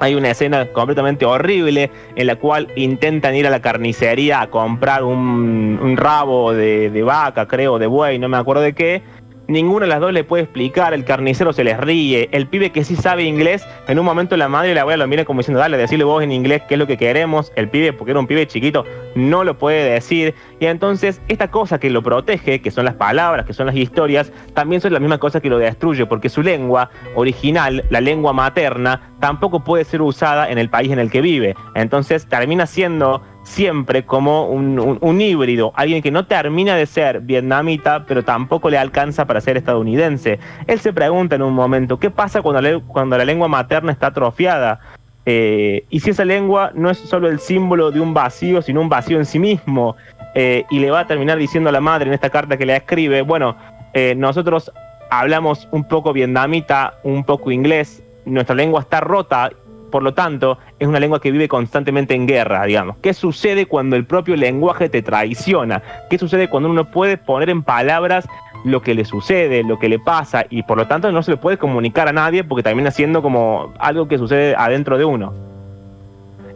hay 0.00 0.14
una 0.14 0.30
escena 0.30 0.66
completamente 0.72 1.26
horrible 1.26 1.90
en 2.16 2.26
la 2.26 2.36
cual 2.36 2.68
intentan 2.74 3.36
ir 3.36 3.46
a 3.46 3.50
la 3.50 3.60
carnicería 3.60 4.40
a 4.40 4.46
comprar 4.48 5.04
un, 5.04 5.94
rabo 5.96 6.52
de, 6.52 6.90
de, 6.90 7.02
vaca, 7.02 7.46
creo, 7.46 7.78
de 7.78 7.86
buey, 7.86 8.18
no 8.18 8.28
me 8.28 8.38
acuerdo 8.38 8.62
de 8.62 8.72
qué, 8.72 9.02
Ninguna 9.50 9.84
de 9.84 9.88
las 9.88 9.98
dos 9.98 10.12
le 10.12 10.22
puede 10.22 10.44
explicar, 10.44 10.94
el 10.94 11.04
carnicero 11.04 11.52
se 11.52 11.64
les 11.64 11.76
ríe, 11.76 12.28
el 12.30 12.46
pibe 12.46 12.70
que 12.70 12.84
sí 12.84 12.94
sabe 12.94 13.24
inglés, 13.24 13.66
en 13.88 13.98
un 13.98 14.04
momento 14.04 14.36
la 14.36 14.48
madre 14.48 14.70
y 14.70 14.74
la 14.74 14.82
abuela 14.82 15.02
lo 15.02 15.08
miran 15.08 15.24
como 15.24 15.40
diciendo, 15.40 15.58
dale, 15.58 15.76
decirle 15.76 16.04
vos 16.04 16.22
en 16.22 16.30
inglés 16.30 16.62
qué 16.68 16.74
es 16.74 16.78
lo 16.78 16.86
que 16.86 16.96
queremos, 16.96 17.50
el 17.56 17.68
pibe, 17.68 17.92
porque 17.92 18.12
era 18.12 18.20
un 18.20 18.28
pibe 18.28 18.46
chiquito, 18.46 18.84
no 19.16 19.42
lo 19.42 19.58
puede 19.58 19.90
decir, 19.90 20.36
y 20.60 20.66
entonces 20.66 21.20
esta 21.26 21.50
cosa 21.50 21.80
que 21.80 21.90
lo 21.90 22.00
protege, 22.00 22.62
que 22.62 22.70
son 22.70 22.84
las 22.84 22.94
palabras, 22.94 23.44
que 23.44 23.52
son 23.52 23.66
las 23.66 23.74
historias, 23.74 24.30
también 24.54 24.80
son 24.80 24.92
la 24.92 25.00
misma 25.00 25.18
cosa 25.18 25.40
que 25.40 25.50
lo 25.50 25.58
destruye, 25.58 26.06
porque 26.06 26.28
su 26.28 26.42
lengua 26.42 26.88
original, 27.16 27.84
la 27.90 28.00
lengua 28.00 28.32
materna, 28.32 29.14
tampoco 29.18 29.64
puede 29.64 29.82
ser 29.82 30.00
usada 30.00 30.48
en 30.48 30.58
el 30.58 30.70
país 30.70 30.92
en 30.92 31.00
el 31.00 31.10
que 31.10 31.22
vive, 31.22 31.56
entonces 31.74 32.24
termina 32.28 32.66
siendo 32.66 33.20
siempre 33.50 34.04
como 34.04 34.46
un, 34.46 35.20
híbrido, 35.20 35.72
alguien 35.74 36.02
que 36.02 36.10
no 36.10 36.24
termina 36.26 36.76
de 36.76 36.86
ser 36.86 37.20
vietnamita, 37.20 38.04
pero 38.06 38.22
tampoco 38.22 38.70
le 38.70 38.78
alcanza 38.78 39.26
para 39.26 39.40
ser 39.40 39.56
estadounidense. 39.56 40.38
Él 40.68 40.78
se 40.78 40.92
pregunta 40.92 41.34
en 41.34 41.42
un 41.42 41.52
momento, 41.52 41.98
¿qué 41.98 42.10
pasa 42.10 42.42
cuando 42.42 43.16
la, 43.16 43.24
lengua 43.24 43.48
materna 43.48 43.90
está 43.90 44.08
atrofiada? 44.08 44.78
Eh, 45.26 45.84
y 45.90 46.00
si 46.00 46.10
esa 46.10 46.24
lengua 46.24 46.70
no 46.74 46.90
es 46.90 46.98
solo 46.98 47.28
el 47.28 47.40
símbolo 47.40 47.90
de 47.90 48.00
un 48.00 48.14
vacío, 48.14 48.62
sino 48.62 48.80
un 48.80 48.88
vacío 48.88 49.18
en 49.18 49.26
sí 49.26 49.40
mismo, 49.40 49.96
eh, 50.34 50.64
y 50.70 50.78
le 50.78 50.92
va 50.92 51.00
a 51.00 51.06
terminar 51.08 51.36
diciendo 51.36 51.70
a 51.70 51.72
la 51.72 51.80
madre 51.80 52.06
en 52.06 52.14
esta 52.14 52.30
carta 52.30 52.56
que 52.56 52.66
le 52.66 52.76
escribe, 52.76 53.22
bueno, 53.22 53.56
eh, 53.94 54.14
nosotros 54.16 54.70
hablamos 55.10 55.68
un 55.72 55.82
poco 55.84 56.12
vietnamita, 56.12 56.94
un 57.02 57.24
poco 57.24 57.50
inglés, 57.50 58.02
nuestra 58.24 58.54
lengua 58.54 58.80
está 58.80 59.00
rota 59.00 59.50
por 59.90 60.02
lo 60.02 60.14
tanto, 60.14 60.58
es 60.78 60.88
una 60.88 61.00
lengua 61.00 61.20
que 61.20 61.30
vive 61.30 61.48
constantemente 61.48 62.14
en 62.14 62.26
guerra, 62.26 62.64
digamos. 62.64 62.96
¿Qué 63.02 63.14
sucede 63.14 63.66
cuando 63.66 63.96
el 63.96 64.04
propio 64.04 64.36
lenguaje 64.36 64.88
te 64.88 65.02
traiciona? 65.02 65.82
¿Qué 66.08 66.18
sucede 66.18 66.48
cuando 66.48 66.70
uno 66.70 66.90
puede 66.90 67.16
poner 67.16 67.50
en 67.50 67.62
palabras 67.62 68.28
lo 68.64 68.82
que 68.82 68.94
le 68.94 69.04
sucede, 69.04 69.64
lo 69.64 69.78
que 69.78 69.88
le 69.88 69.98
pasa, 69.98 70.44
y 70.50 70.62
por 70.62 70.76
lo 70.76 70.86
tanto 70.86 71.10
no 71.12 71.22
se 71.22 71.32
le 71.32 71.36
puede 71.36 71.56
comunicar 71.56 72.08
a 72.08 72.12
nadie 72.12 72.44
porque 72.44 72.62
termina 72.62 72.90
siendo 72.90 73.22
como 73.22 73.72
algo 73.78 74.06
que 74.06 74.18
sucede 74.18 74.54
adentro 74.56 74.98
de 74.98 75.04
uno? 75.04 75.32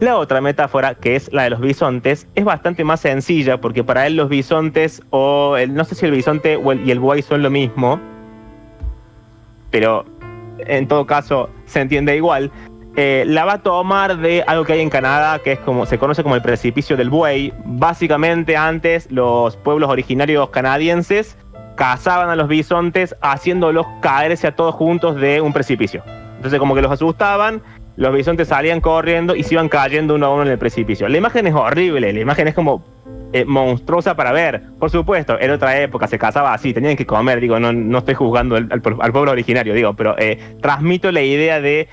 La 0.00 0.18
otra 0.18 0.40
metáfora, 0.40 0.94
que 0.94 1.16
es 1.16 1.32
la 1.32 1.44
de 1.44 1.50
los 1.50 1.60
bisontes, 1.60 2.26
es 2.34 2.44
bastante 2.44 2.84
más 2.84 3.00
sencilla 3.00 3.60
porque 3.60 3.84
para 3.84 4.06
él 4.06 4.16
los 4.16 4.28
bisontes, 4.28 5.02
o 5.10 5.56
el, 5.56 5.74
no 5.74 5.84
sé 5.84 5.94
si 5.94 6.04
el 6.04 6.12
bisonte 6.12 6.58
y 6.84 6.90
el 6.90 6.98
buey 6.98 7.22
son 7.22 7.42
lo 7.42 7.50
mismo, 7.50 8.00
pero 9.70 10.04
en 10.58 10.86
todo 10.88 11.06
caso 11.06 11.48
se 11.66 11.80
entiende 11.80 12.16
igual. 12.16 12.50
Eh, 12.96 13.24
la 13.26 13.44
va 13.44 13.54
a 13.54 13.58
tomar 13.62 14.18
de 14.18 14.44
algo 14.46 14.64
que 14.64 14.74
hay 14.74 14.80
en 14.80 14.90
Canadá, 14.90 15.40
que 15.40 15.52
es 15.52 15.58
como 15.58 15.84
se 15.84 15.98
conoce 15.98 16.22
como 16.22 16.36
el 16.36 16.42
precipicio 16.42 16.96
del 16.96 17.10
buey. 17.10 17.52
Básicamente 17.64 18.56
antes 18.56 19.10
los 19.10 19.56
pueblos 19.56 19.90
originarios 19.90 20.50
canadienses 20.50 21.36
cazaban 21.74 22.30
a 22.30 22.36
los 22.36 22.46
bisontes 22.46 23.16
haciéndolos 23.20 23.86
caerse 24.00 24.46
a 24.46 24.54
todos 24.54 24.76
juntos 24.76 25.16
de 25.16 25.40
un 25.40 25.52
precipicio. 25.52 26.04
Entonces 26.36 26.60
como 26.60 26.76
que 26.76 26.82
los 26.82 26.92
asustaban, 26.92 27.62
los 27.96 28.14
bisontes 28.14 28.46
salían 28.46 28.80
corriendo 28.80 29.34
y 29.34 29.42
se 29.42 29.54
iban 29.54 29.68
cayendo 29.68 30.14
uno 30.14 30.26
a 30.26 30.30
uno 30.34 30.42
en 30.42 30.48
el 30.48 30.58
precipicio. 30.58 31.08
La 31.08 31.18
imagen 31.18 31.48
es 31.48 31.54
horrible, 31.54 32.12
la 32.12 32.20
imagen 32.20 32.46
es 32.46 32.54
como 32.54 32.84
eh, 33.32 33.44
monstruosa 33.44 34.14
para 34.14 34.30
ver. 34.30 34.62
Por 34.78 34.90
supuesto, 34.90 35.36
en 35.40 35.50
otra 35.50 35.80
época 35.80 36.06
se 36.06 36.18
cazaba 36.20 36.54
así, 36.54 36.72
tenían 36.72 36.96
que 36.96 37.04
comer, 37.04 37.40
digo, 37.40 37.58
no, 37.58 37.72
no 37.72 37.98
estoy 37.98 38.14
juzgando 38.14 38.54
al, 38.54 38.80
pueblo 38.80 39.32
originario, 39.32 39.74
digo, 39.74 39.94
pero 39.94 40.14
eh, 40.18 40.38
transmito 40.62 41.10
la 41.10 41.20
idea 41.20 41.60
de 41.60 41.88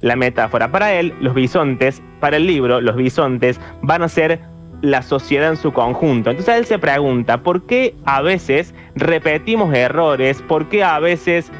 la 0.00 0.16
metáfora. 0.16 0.70
Para 0.70 0.92
él, 0.94 1.12
los 1.20 1.34
bisontes, 1.34 2.02
para 2.20 2.36
el 2.36 2.46
libro, 2.46 2.80
los 2.80 2.96
bisontes 2.96 3.60
van 3.82 4.02
a 4.02 4.08
ser 4.08 4.40
la 4.82 5.02
sociedad 5.02 5.50
en 5.50 5.56
su 5.56 5.72
conjunto. 5.72 6.30
Entonces 6.30 6.56
él 6.56 6.66
se 6.66 6.78
pregunta, 6.78 7.42
¿por 7.42 7.62
qué 7.66 7.94
a 8.04 8.22
veces 8.22 8.74
repetimos 8.94 9.74
errores? 9.74 10.42
¿Por 10.42 10.68
qué 10.68 10.84
a 10.84 10.98
veces 10.98 11.50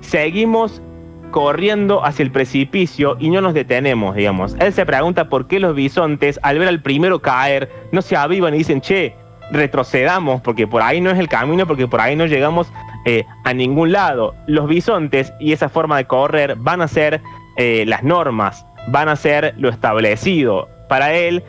seguimos 0.00 0.82
corriendo 1.30 2.04
hacia 2.04 2.22
el 2.22 2.30
precipicio 2.30 3.16
y 3.18 3.30
no 3.30 3.40
nos 3.40 3.54
detenemos, 3.54 4.14
digamos? 4.14 4.56
Él 4.60 4.72
se 4.72 4.84
pregunta 4.84 5.28
por 5.28 5.46
qué 5.46 5.60
los 5.60 5.74
bisontes, 5.74 6.38
al 6.42 6.58
ver 6.58 6.68
al 6.68 6.82
primero 6.82 7.20
caer, 7.20 7.70
no 7.92 8.02
se 8.02 8.16
avivan 8.16 8.54
y 8.54 8.58
dicen, 8.58 8.80
che, 8.80 9.14
retrocedamos, 9.50 10.40
porque 10.40 10.66
por 10.66 10.82
ahí 10.82 11.00
no 11.00 11.10
es 11.10 11.18
el 11.18 11.28
camino, 11.28 11.66
porque 11.66 11.86
por 11.86 12.00
ahí 12.00 12.16
no 12.16 12.26
llegamos 12.26 12.72
eh, 13.06 13.24
a 13.44 13.52
ningún 13.52 13.92
lado. 13.92 14.34
Los 14.46 14.66
bisontes 14.68 15.32
y 15.38 15.52
esa 15.52 15.68
forma 15.68 15.96
de 15.98 16.06
correr 16.06 16.56
van 16.56 16.80
a 16.80 16.88
ser 16.88 17.20
eh, 17.56 17.84
las 17.86 18.02
normas, 18.02 18.66
van 18.88 19.08
a 19.08 19.16
ser 19.16 19.54
lo 19.56 19.68
establecido. 19.68 20.68
Para 20.88 21.14
él, 21.14 21.42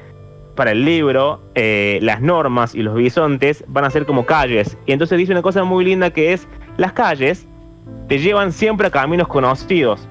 para 0.56 0.72
el 0.72 0.86
libro, 0.86 1.42
eh, 1.56 2.00
las 2.02 2.22
normas 2.22 2.74
y 2.76 2.82
los 2.82 2.96
bisontes 2.96 3.64
van 3.68 3.84
a 3.86 3.90
ser 3.90 4.06
como 4.06 4.26
calles. 4.26 4.78
Y 4.86 4.94
entonces 4.94 5.18
dice 5.18 5.32
una 5.32 5.42
cosa 5.42 5.64
muy 5.64 5.86
linda 5.86 6.12
que 6.12 6.34
es, 6.34 6.48
las 6.78 6.94
calles 6.94 7.48
te 8.08 8.20
llevan 8.20 8.52
siempre 8.52 8.88
a 8.88 8.92
caminos 8.92 9.28
conocidos. 9.28 10.08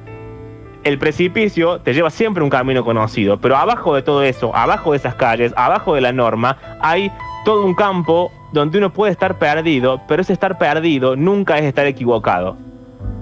El 0.84 0.98
precipicio 0.98 1.80
te 1.80 1.94
lleva 1.94 2.10
siempre 2.10 2.42
a 2.42 2.44
un 2.44 2.50
camino 2.50 2.84
conocido, 2.84 3.40
pero 3.40 3.56
abajo 3.56 3.94
de 3.94 4.02
todo 4.02 4.22
eso, 4.22 4.54
abajo 4.54 4.90
de 4.90 4.98
esas 4.98 5.14
calles, 5.14 5.54
abajo 5.56 5.94
de 5.94 6.02
la 6.02 6.12
norma, 6.12 6.58
hay 6.80 7.10
todo 7.46 7.64
un 7.64 7.74
campo 7.74 8.30
donde 8.52 8.78
uno 8.78 8.92
puede 8.92 9.12
estar 9.12 9.38
perdido, 9.38 10.02
pero 10.06 10.20
ese 10.20 10.34
estar 10.34 10.58
perdido 10.58 11.16
nunca 11.16 11.58
es 11.58 11.64
estar 11.64 11.86
equivocado. 11.86 12.56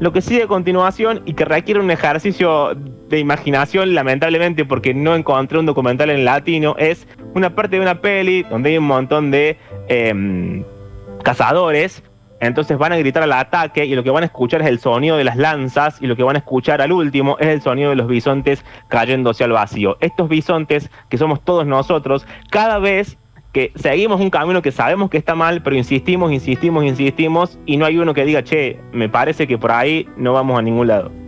Lo 0.00 0.12
que 0.12 0.20
sigue 0.20 0.42
a 0.42 0.46
continuación 0.48 1.22
y 1.26 1.34
que 1.34 1.44
requiere 1.44 1.78
un 1.78 1.90
ejercicio 1.90 2.74
de 3.08 3.18
imaginación, 3.20 3.94
lamentablemente, 3.94 4.64
porque 4.64 4.94
no 4.94 5.14
encontré 5.14 5.58
un 5.58 5.66
documental 5.66 6.10
en 6.10 6.24
latino, 6.24 6.74
es 6.78 7.06
una 7.34 7.54
parte 7.54 7.76
de 7.76 7.82
una 7.82 8.00
peli 8.00 8.42
donde 8.42 8.70
hay 8.70 8.78
un 8.78 8.86
montón 8.86 9.30
de 9.30 9.56
em, 9.88 10.64
cazadores. 11.22 12.02
Entonces 12.40 12.76
van 12.76 12.92
a 12.92 12.96
gritar 12.96 13.22
al 13.22 13.32
ataque 13.32 13.84
y 13.84 13.94
lo 13.94 14.02
que 14.02 14.10
van 14.10 14.24
a 14.24 14.26
escuchar 14.26 14.62
es 14.62 14.66
el 14.66 14.80
sonido 14.80 15.16
de 15.16 15.22
las 15.22 15.36
lanzas 15.36 16.02
y 16.02 16.08
lo 16.08 16.16
que 16.16 16.24
van 16.24 16.34
a 16.34 16.40
escuchar 16.40 16.82
al 16.82 16.90
último 16.90 17.36
es 17.38 17.46
el 17.46 17.62
sonido 17.62 17.90
de 17.90 17.96
los 17.96 18.08
bisontes 18.08 18.64
cayéndose 18.88 19.44
al 19.44 19.52
vacío. 19.52 19.96
Estos 20.00 20.28
bisontes, 20.28 20.90
que 21.08 21.18
somos 21.18 21.40
todos 21.44 21.64
nosotros, 21.64 22.26
cada 22.50 22.80
vez 22.80 23.16
que 23.52 23.72
seguimos 23.74 24.20
un 24.20 24.30
camino 24.30 24.62
que 24.62 24.72
sabemos 24.72 25.10
que 25.10 25.18
está 25.18 25.34
mal, 25.34 25.62
pero 25.62 25.76
insistimos, 25.76 26.32
insistimos, 26.32 26.84
insistimos, 26.84 27.58
y 27.66 27.76
no 27.76 27.84
hay 27.84 27.98
uno 27.98 28.14
que 28.14 28.24
diga, 28.24 28.42
che, 28.42 28.80
me 28.92 29.08
parece 29.08 29.46
que 29.46 29.58
por 29.58 29.72
ahí 29.72 30.08
no 30.16 30.32
vamos 30.32 30.58
a 30.58 30.62
ningún 30.62 30.88
lado. 30.88 31.21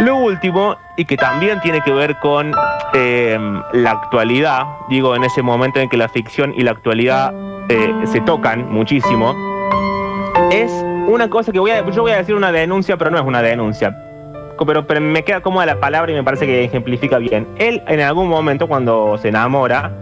Lo 0.00 0.16
último, 0.16 0.78
y 0.96 1.04
que 1.04 1.18
también 1.18 1.60
tiene 1.60 1.82
que 1.82 1.92
ver 1.92 2.18
con 2.20 2.52
em, 2.94 3.62
la 3.74 3.90
actualidad, 3.90 4.64
digo, 4.88 5.14
en 5.14 5.24
ese 5.24 5.42
momento 5.42 5.78
en 5.78 5.90
que 5.90 5.98
la 5.98 6.08
ficción 6.08 6.54
y 6.56 6.62
la 6.62 6.70
actualidad 6.70 7.34
eh, 7.68 7.92
se 8.04 8.22
tocan 8.22 8.72
muchísimo, 8.72 9.36
es 10.50 10.72
una 11.06 11.28
cosa 11.28 11.52
que 11.52 11.58
voy 11.58 11.72
a, 11.72 11.86
yo 11.90 12.00
voy 12.00 12.12
a 12.12 12.16
decir 12.16 12.34
una 12.34 12.50
denuncia, 12.50 12.96
pero 12.96 13.10
no 13.10 13.18
es 13.18 13.24
una 13.24 13.42
denuncia. 13.42 13.94
Pero, 14.66 14.86
me 15.02 15.22
queda 15.22 15.42
cómoda 15.42 15.66
la 15.66 15.80
palabra 15.80 16.12
y 16.12 16.14
me 16.14 16.24
parece 16.24 16.46
que 16.46 16.64
ejemplifica 16.64 17.18
bien. 17.18 17.46
Él 17.58 17.82
en 17.86 18.00
algún 18.00 18.28
momento 18.28 18.68
cuando 18.68 19.18
se 19.18 19.28
enamora, 19.28 19.92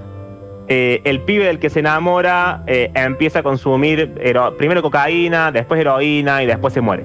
eh, 0.68 1.00
el 1.04 1.22
pibe 1.22 1.46
del 1.46 1.58
que 1.58 1.70
se 1.70 1.80
enamora 1.80 2.62
eh, 2.68 2.92
empieza 2.94 3.40
a 3.40 3.42
consumir 3.42 4.14
primero 4.58 4.80
cocaína, 4.80 5.50
después 5.50 5.80
heroína 5.80 6.44
y 6.44 6.46
después 6.46 6.72
se 6.72 6.80
muere. 6.80 7.04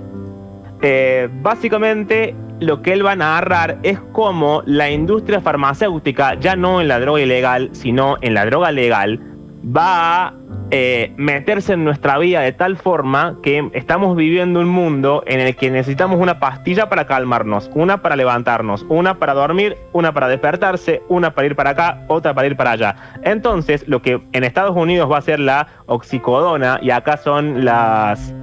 Básicamente 1.41 2.35
lo 2.65 2.81
que 2.81 2.93
él 2.93 3.05
va 3.05 3.11
a 3.11 3.15
narrar 3.15 3.79
es 3.83 3.99
cómo 4.11 4.63
la 4.65 4.89
industria 4.89 5.41
farmacéutica, 5.41 6.35
ya 6.35 6.55
no 6.55 6.81
en 6.81 6.87
la 6.87 6.99
droga 6.99 7.21
ilegal, 7.21 7.69
sino 7.73 8.17
en 8.21 8.33
la 8.33 8.45
droga 8.45 8.71
legal, 8.71 9.19
va 9.65 10.27
a 10.27 10.33
eh, 10.71 11.13
meterse 11.17 11.73
en 11.73 11.83
nuestra 11.83 12.17
vida 12.17 12.41
de 12.41 12.51
tal 12.51 12.77
forma 12.77 13.37
que 13.43 13.69
estamos 13.73 14.15
viviendo 14.15 14.59
un 14.59 14.69
mundo 14.69 15.23
en 15.27 15.39
el 15.39 15.55
que 15.55 15.69
necesitamos 15.69 16.19
una 16.19 16.39
pastilla 16.39 16.89
para 16.89 17.05
calmarnos, 17.05 17.69
una 17.75 18.01
para 18.01 18.15
levantarnos, 18.15 18.85
una 18.89 19.19
para 19.19 19.33
dormir, 19.33 19.77
una 19.91 20.13
para 20.13 20.27
despertarse, 20.27 21.03
una 21.09 21.33
para 21.33 21.47
ir 21.47 21.55
para 21.55 21.71
acá, 21.71 22.03
otra 22.07 22.33
para 22.33 22.47
ir 22.47 22.57
para 22.57 22.71
allá. 22.71 22.95
Entonces, 23.23 23.87
lo 23.87 24.01
que 24.01 24.21
en 24.31 24.43
Estados 24.43 24.75
Unidos 24.75 25.11
va 25.11 25.19
a 25.19 25.21
ser 25.21 25.39
la 25.39 25.67
oxicodona 25.85 26.79
y 26.81 26.89
acá 26.89 27.17
son 27.17 27.63
las 27.63 28.33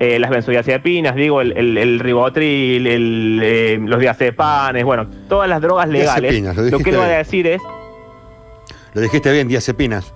eh, 0.00 0.18
las 0.18 0.30
benzodiazepinas, 0.30 1.16
digo, 1.16 1.40
el, 1.40 1.76
el, 1.76 1.98
ribotril, 1.98 2.86
el, 2.86 3.40
eh, 3.42 3.78
los 3.82 3.98
diazepanes, 3.98 4.84
bueno, 4.84 5.08
todas 5.28 5.48
las 5.48 5.60
drogas 5.60 5.88
legales. 5.88 6.40
lo, 6.70 6.78
que 6.78 6.92
le 6.92 6.98
voy 6.98 7.06
a 7.06 7.18
decir 7.18 7.46
es. 7.46 7.60
Lo 8.94 9.00
dijiste 9.00 9.32
bien, 9.32 9.48
diazepinas. 9.48 10.14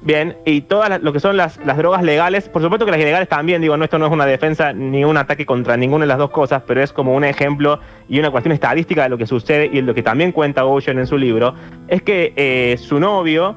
Bien, 0.00 0.36
y 0.44 0.60
todas 0.62 1.02
lo 1.02 1.12
que 1.12 1.18
son 1.20 1.36
las, 1.36 1.58
las, 1.64 1.76
drogas 1.76 2.02
legales, 2.02 2.48
por 2.48 2.62
supuesto 2.62 2.84
que 2.84 2.92
las 2.92 3.00
ilegales 3.00 3.28
también, 3.28 3.60
digo, 3.60 3.76
no, 3.76 3.84
esto 3.84 3.98
no 3.98 4.06
es 4.06 4.12
una 4.12 4.24
defensa 4.24 4.72
ni 4.72 5.04
un 5.04 5.16
ataque 5.16 5.44
contra 5.44 5.76
ninguna 5.76 6.04
de 6.04 6.08
las 6.08 6.18
dos 6.18 6.30
cosas, 6.30 6.62
pero 6.64 6.80
es 6.80 6.92
como 6.92 7.12
un 7.14 7.24
ejemplo 7.24 7.80
y 8.08 8.20
una 8.20 8.30
cuestión 8.30 8.52
estadística 8.52 9.02
de 9.02 9.08
lo 9.08 9.18
que 9.18 9.26
sucede 9.26 9.68
y 9.72 9.82
lo 9.82 9.94
que 9.94 10.04
también 10.04 10.30
cuenta 10.30 10.64
Ocean 10.64 10.98
en 11.00 11.08
su 11.08 11.18
libro, 11.18 11.54
es 11.88 12.02
que 12.02 12.32
eh, 12.36 12.76
su 12.78 13.00
novio 13.00 13.56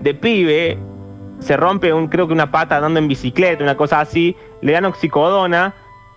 de 0.00 0.14
pibe 0.14 0.78
se 1.40 1.56
rompe 1.56 1.92
un, 1.92 2.08
creo 2.08 2.26
que 2.26 2.32
una 2.32 2.50
pata 2.50 2.76
andando 2.76 3.00
en 3.00 3.08
bicicleta, 3.08 3.62
una 3.64 3.76
cosa 3.76 4.00
así, 4.00 4.36
le 4.62 4.72
dan 4.72 4.84
oxicodona 4.84 5.74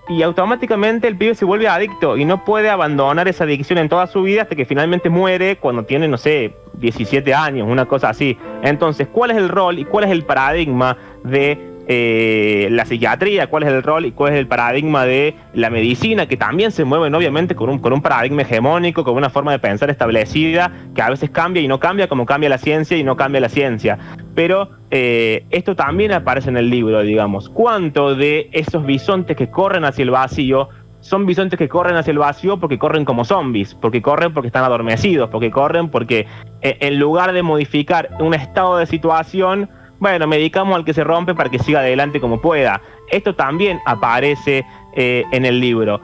y 0.09 0.21
automáticamente 0.21 1.07
el 1.07 1.17
pibe 1.17 1.33
se 1.33 1.45
vuelve 1.45 1.67
adicto 1.67 2.17
y 2.17 2.25
no 2.25 2.43
puede 2.43 2.69
abandonar 2.69 3.27
esa 3.27 3.45
adicción 3.45 3.79
en 3.79 3.89
toda 3.89 4.05
su 4.07 4.21
vida 4.21 4.43
hasta 4.43 4.55
que 4.55 4.65
finalmente 4.65 5.09
muere 5.09 5.57
cuando 5.57 5.85
tiene, 5.85 6.07
no 6.07 6.17
sé, 6.17 6.55
17 6.73 7.33
años, 7.33 7.67
una 7.69 7.85
cosa 7.85 8.09
así. 8.09 8.37
Entonces, 8.63 9.07
¿cuál 9.11 9.31
es 9.31 9.37
el 9.37 9.49
rol 9.49 9.79
y 9.79 9.85
cuál 9.85 10.03
es 10.03 10.11
el 10.11 10.23
paradigma 10.23 10.97
de 11.23 11.72
eh, 11.87 12.67
la 12.71 12.85
psiquiatría, 12.85 13.47
cuál 13.47 13.63
es 13.63 13.69
el 13.69 13.83
rol 13.83 14.05
y 14.05 14.11
cuál 14.11 14.33
es 14.33 14.39
el 14.39 14.47
paradigma 14.47 15.05
de 15.05 15.35
la 15.53 15.69
medicina, 15.69 16.27
que 16.27 16.37
también 16.37 16.71
se 16.71 16.85
mueven 16.85 17.13
obviamente 17.13 17.55
con 17.55 17.69
un, 17.69 17.79
con 17.79 17.93
un 17.93 18.01
paradigma 18.01 18.43
hegemónico, 18.43 19.03
con 19.03 19.15
una 19.15 19.29
forma 19.29 19.51
de 19.51 19.59
pensar 19.59 19.89
establecida, 19.89 20.71
que 20.95 21.01
a 21.01 21.09
veces 21.09 21.29
cambia 21.29 21.61
y 21.61 21.67
no 21.67 21.79
cambia, 21.79 22.07
como 22.07 22.25
cambia 22.25 22.49
la 22.49 22.57
ciencia 22.57 22.97
y 22.97 23.03
no 23.03 23.15
cambia 23.15 23.41
la 23.41 23.49
ciencia. 23.49 23.97
Pero 24.33 24.69
eh, 24.91 25.45
esto 25.49 25.75
también 25.75 26.11
aparece 26.11 26.49
en 26.49 26.57
el 26.57 26.69
libro, 26.69 27.01
digamos. 27.01 27.49
¿Cuánto 27.49 28.15
de 28.15 28.49
esos 28.53 28.85
bisontes 28.85 29.35
que 29.35 29.49
corren 29.49 29.83
hacia 29.85 30.03
el 30.03 30.11
vacío 30.11 30.69
son 31.03 31.25
bisontes 31.25 31.59
que 31.59 31.67
corren 31.67 31.97
hacia 31.97 32.11
el 32.11 32.17
vacío 32.17 32.61
porque 32.61 32.79
corren 32.79 33.03
como 33.03 33.25
zombies, 33.25 33.75
porque 33.75 34.01
corren 34.01 34.33
porque 34.33 34.47
están 34.47 34.63
adormecidos, 34.63 35.29
porque 35.29 35.51
corren 35.51 35.89
porque 35.89 36.27
eh, 36.61 36.77
en 36.79 36.97
lugar 36.97 37.33
de 37.33 37.43
modificar 37.43 38.09
un 38.21 38.33
estado 38.33 38.77
de 38.77 38.85
situación, 38.85 39.69
bueno, 40.03 40.27
medicamos 40.27 40.75
al 40.75 40.83
que 40.83 40.93
se 40.93 41.01
rompe 41.01 41.33
para 41.33 41.49
que 41.49 41.57
siga 41.59 41.79
adelante 41.79 42.19
como 42.19 42.41
pueda. 42.41 42.81
Esto 43.09 43.35
también 43.35 43.79
aparece 43.85 44.65
eh, 44.97 45.23
en 45.31 45.45
el 45.45 45.61
libro. 45.61 46.01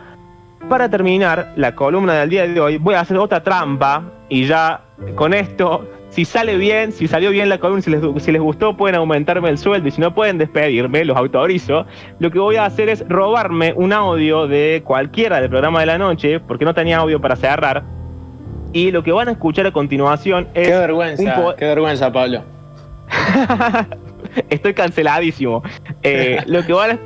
Para 0.70 0.90
terminar 0.90 1.52
la 1.58 1.76
columna 1.76 2.14
del 2.14 2.30
día 2.30 2.48
de 2.48 2.58
hoy, 2.62 2.78
voy 2.78 2.96
a 2.96 3.02
hacer 3.02 3.18
otra 3.18 3.44
trampa 3.44 4.04
y 4.30 4.46
ya 4.46 4.86
con 5.16 5.34
esto, 5.34 5.86
si 6.12 6.24
sale 6.24 6.56
bien, 6.56 6.94
si 6.94 7.10
salió 7.10 7.30
bien 7.32 7.50
la 7.50 7.58
columna, 7.58 7.82
si 7.82 7.92
les, 7.92 8.02
si 8.24 8.32
les 8.32 8.42
gustó, 8.42 8.78
pueden 8.78 8.96
aumentarme 8.96 9.50
el 9.50 9.58
sueldo 9.58 9.90
y 9.90 9.92
si 9.92 10.00
no 10.00 10.16
pueden 10.16 10.38
despedirme, 10.38 11.04
los 11.04 11.18
autorizo. 11.18 11.86
Lo 12.20 12.32
que 12.32 12.40
voy 12.40 12.56
a 12.56 12.64
hacer 12.64 12.88
es 12.88 13.04
robarme 13.10 13.74
un 13.76 13.92
audio 13.92 14.48
de 14.48 14.82
cualquiera 14.86 15.42
del 15.42 15.50
programa 15.50 15.82
de 15.82 15.88
la 15.88 15.98
noche, 15.98 16.40
porque 16.40 16.64
no 16.64 16.74
tenía 16.74 17.00
audio 17.00 17.20
para 17.20 17.36
cerrar. 17.36 17.84
Y 18.72 18.92
lo 18.92 19.04
que 19.04 19.12
van 19.12 19.28
a 19.28 19.32
escuchar 19.32 19.68
a 19.68 19.74
continuación 19.74 20.48
es. 20.54 20.70
Qué 20.70 20.78
vergüenza, 20.78 21.56
qué 21.58 21.66
vergüenza, 21.66 22.14
Pablo. 22.14 22.59
Estoy 24.50 24.74
canceladísimo. 24.74 25.63
Eh, 26.04 26.42
lo, 26.48 26.65
que 26.65 26.74
van 26.74 26.92
a, 26.92 27.00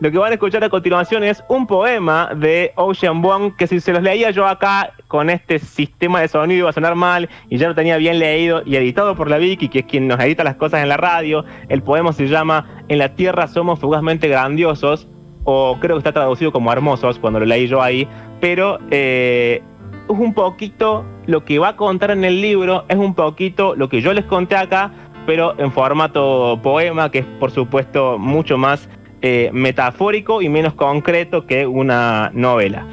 lo 0.00 0.10
que 0.10 0.18
van 0.18 0.30
a 0.30 0.34
escuchar 0.34 0.64
a 0.64 0.68
continuación 0.68 1.24
es 1.24 1.42
un 1.48 1.66
poema 1.66 2.30
de 2.34 2.72
Ocean 2.76 3.22
Vuong 3.22 3.56
que 3.56 3.66
si 3.66 3.80
se 3.80 3.92
los 3.92 4.02
leía 4.02 4.30
yo 4.30 4.46
acá 4.46 4.92
con 5.08 5.30
este 5.30 5.58
sistema 5.58 6.20
de 6.20 6.28
sonido 6.28 6.60
iba 6.60 6.70
a 6.70 6.72
sonar 6.72 6.94
mal 6.94 7.28
y 7.48 7.58
ya 7.58 7.68
lo 7.68 7.74
tenía 7.74 7.96
bien 7.96 8.18
leído 8.18 8.62
y 8.64 8.76
editado 8.76 9.14
por 9.16 9.28
la 9.28 9.38
Vicky, 9.38 9.68
que 9.68 9.80
es 9.80 9.84
quien 9.86 10.08
nos 10.08 10.20
edita 10.20 10.44
las 10.44 10.56
cosas 10.56 10.82
en 10.82 10.88
la 10.88 10.96
radio. 10.96 11.44
El 11.68 11.82
poema 11.82 12.12
se 12.12 12.28
llama 12.28 12.84
En 12.88 12.98
la 12.98 13.14
tierra 13.14 13.48
somos 13.48 13.78
fugazmente 13.78 14.28
grandiosos, 14.28 15.08
o 15.44 15.78
creo 15.80 15.96
que 15.96 16.00
está 16.00 16.12
traducido 16.12 16.52
como 16.52 16.72
hermosos 16.72 17.18
cuando 17.18 17.40
lo 17.40 17.46
leí 17.46 17.66
yo 17.66 17.82
ahí, 17.82 18.06
pero 18.40 18.78
eh, 18.90 19.62
es 20.08 20.18
un 20.18 20.34
poquito 20.34 21.04
lo 21.26 21.44
que 21.44 21.58
va 21.58 21.68
a 21.68 21.76
contar 21.76 22.10
en 22.10 22.24
el 22.24 22.40
libro, 22.40 22.84
es 22.88 22.96
un 22.96 23.14
poquito 23.14 23.74
lo 23.74 23.88
que 23.88 24.00
yo 24.00 24.12
les 24.12 24.24
conté 24.24 24.56
acá, 24.56 24.92
pero 25.26 25.58
en 25.58 25.72
formato 25.72 26.58
poema, 26.62 27.10
que 27.10 27.20
es 27.20 27.26
por 27.38 27.50
supuesto 27.50 28.18
mucho 28.18 28.58
más 28.58 28.88
eh, 29.22 29.50
metafórico 29.52 30.42
y 30.42 30.48
menos 30.48 30.74
concreto 30.74 31.46
que 31.46 31.66
una 31.66 32.30
novela. 32.32 32.86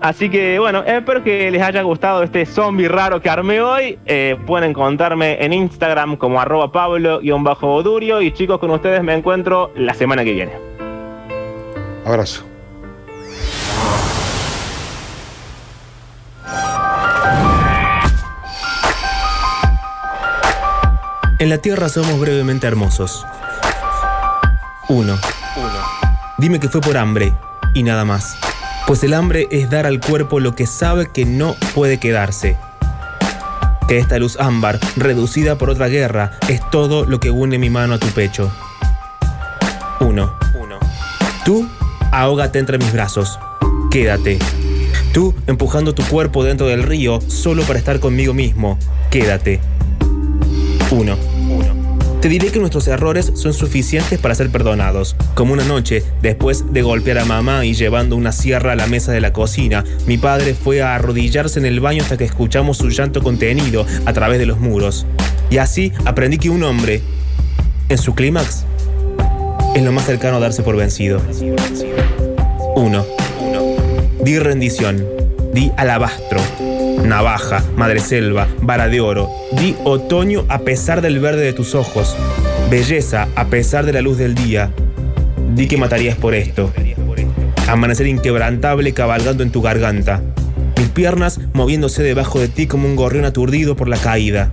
Así 0.00 0.28
que 0.28 0.58
bueno, 0.58 0.82
espero 0.84 1.24
que 1.24 1.50
les 1.50 1.62
haya 1.62 1.82
gustado 1.82 2.22
este 2.22 2.44
zombie 2.46 2.88
raro 2.88 3.20
que 3.20 3.30
armé 3.30 3.60
hoy. 3.60 3.98
Eh, 4.06 4.36
pueden 4.46 4.70
encontrarme 4.70 5.42
en 5.42 5.52
Instagram 5.52 6.16
como 6.16 6.40
arroba 6.40 6.70
pablo-odurio 6.70 8.20
y 8.20 8.30
chicos, 8.32 8.58
con 8.58 8.70
ustedes 8.70 9.02
me 9.02 9.14
encuentro 9.14 9.72
la 9.74 9.94
semana 9.94 10.22
que 10.24 10.32
viene. 10.32 10.52
Abrazo. 12.04 12.55
En 21.38 21.50
la 21.50 21.58
Tierra 21.58 21.90
somos 21.90 22.18
brevemente 22.18 22.66
hermosos. 22.66 23.26
Uno. 24.88 25.18
Dime 26.38 26.58
que 26.60 26.70
fue 26.70 26.80
por 26.80 26.96
hambre 26.96 27.34
y 27.74 27.82
nada 27.82 28.06
más. 28.06 28.38
Pues 28.86 29.04
el 29.04 29.12
hambre 29.12 29.46
es 29.50 29.68
dar 29.68 29.84
al 29.84 30.00
cuerpo 30.00 30.40
lo 30.40 30.54
que 30.54 30.66
sabe 30.66 31.10
que 31.12 31.26
no 31.26 31.54
puede 31.74 31.98
quedarse. 31.98 32.56
Que 33.86 33.98
esta 33.98 34.18
luz 34.18 34.38
ámbar, 34.40 34.80
reducida 34.96 35.58
por 35.58 35.68
otra 35.68 35.88
guerra, 35.88 36.32
es 36.48 36.60
todo 36.70 37.04
lo 37.04 37.20
que 37.20 37.30
une 37.30 37.58
mi 37.58 37.68
mano 37.68 37.94
a 37.94 37.98
tu 37.98 38.06
pecho. 38.08 38.50
Uno. 40.00 40.38
Tú, 41.44 41.68
ahógate 42.12 42.58
entre 42.58 42.78
mis 42.78 42.92
brazos. 42.92 43.38
Quédate. 43.90 44.38
Tú, 45.12 45.34
empujando 45.46 45.94
tu 45.94 46.02
cuerpo 46.04 46.44
dentro 46.44 46.66
del 46.66 46.82
río 46.82 47.20
solo 47.20 47.62
para 47.64 47.78
estar 47.78 48.00
conmigo 48.00 48.32
mismo. 48.32 48.78
Quédate. 49.10 49.60
1. 50.96 51.16
Te 52.20 52.28
diré 52.28 52.50
que 52.50 52.58
nuestros 52.58 52.88
errores 52.88 53.30
son 53.34 53.52
suficientes 53.52 54.18
para 54.18 54.34
ser 54.34 54.50
perdonados. 54.50 55.14
Como 55.34 55.52
una 55.52 55.64
noche, 55.64 56.02
después 56.22 56.72
de 56.72 56.82
golpear 56.82 57.18
a 57.18 57.24
mamá 57.24 57.64
y 57.64 57.74
llevando 57.74 58.16
una 58.16 58.32
sierra 58.32 58.72
a 58.72 58.76
la 58.76 58.86
mesa 58.86 59.12
de 59.12 59.20
la 59.20 59.32
cocina, 59.32 59.84
mi 60.06 60.16
padre 60.16 60.54
fue 60.54 60.82
a 60.82 60.94
arrodillarse 60.94 61.58
en 61.58 61.66
el 61.66 61.80
baño 61.80 62.02
hasta 62.02 62.16
que 62.16 62.24
escuchamos 62.24 62.78
su 62.78 62.88
llanto 62.88 63.22
contenido 63.22 63.86
a 64.06 64.12
través 64.12 64.38
de 64.38 64.46
los 64.46 64.58
muros. 64.58 65.06
Y 65.50 65.58
así 65.58 65.92
aprendí 66.04 66.38
que 66.38 66.50
un 66.50 66.64
hombre, 66.64 67.02
en 67.88 67.98
su 67.98 68.14
clímax, 68.14 68.64
es 69.74 69.82
lo 69.82 69.92
más 69.92 70.06
cercano 70.06 70.38
a 70.38 70.40
darse 70.40 70.62
por 70.62 70.76
vencido. 70.76 71.20
1. 72.74 73.06
Di 74.24 74.38
rendición. 74.38 75.04
Di 75.52 75.70
alabastro 75.76 76.40
navaja, 77.06 77.62
madreselva, 77.76 78.48
vara 78.60 78.88
de 78.88 79.00
oro. 79.00 79.25
Otoño 79.84 80.44
a 80.48 80.60
pesar 80.60 81.00
del 81.00 81.18
verde 81.18 81.42
de 81.42 81.52
tus 81.52 81.74
ojos, 81.74 82.14
belleza 82.70 83.28
a 83.34 83.46
pesar 83.46 83.86
de 83.86 83.92
la 83.92 84.00
luz 84.00 84.18
del 84.18 84.34
día. 84.34 84.70
Di 85.54 85.66
que 85.66 85.76
matarías 85.76 86.16
por 86.16 86.34
esto. 86.34 86.72
Amanecer 87.66 88.06
inquebrantable 88.06 88.92
cabalgando 88.92 89.42
en 89.42 89.50
tu 89.50 89.62
garganta. 89.62 90.22
Mis 90.78 90.88
piernas 90.90 91.40
moviéndose 91.52 92.02
debajo 92.02 92.38
de 92.38 92.48
ti 92.48 92.66
como 92.66 92.86
un 92.86 92.96
gorrión 92.96 93.24
aturdido 93.24 93.76
por 93.76 93.88
la 93.88 93.96
caída. 93.96 94.52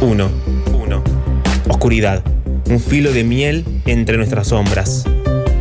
Uno. 0.00 0.28
Uno. 0.72 1.02
Oscuridad. 1.68 2.22
Un 2.68 2.80
filo 2.80 3.12
de 3.12 3.24
miel 3.24 3.64
entre 3.86 4.16
nuestras 4.16 4.48
sombras. 4.48 5.04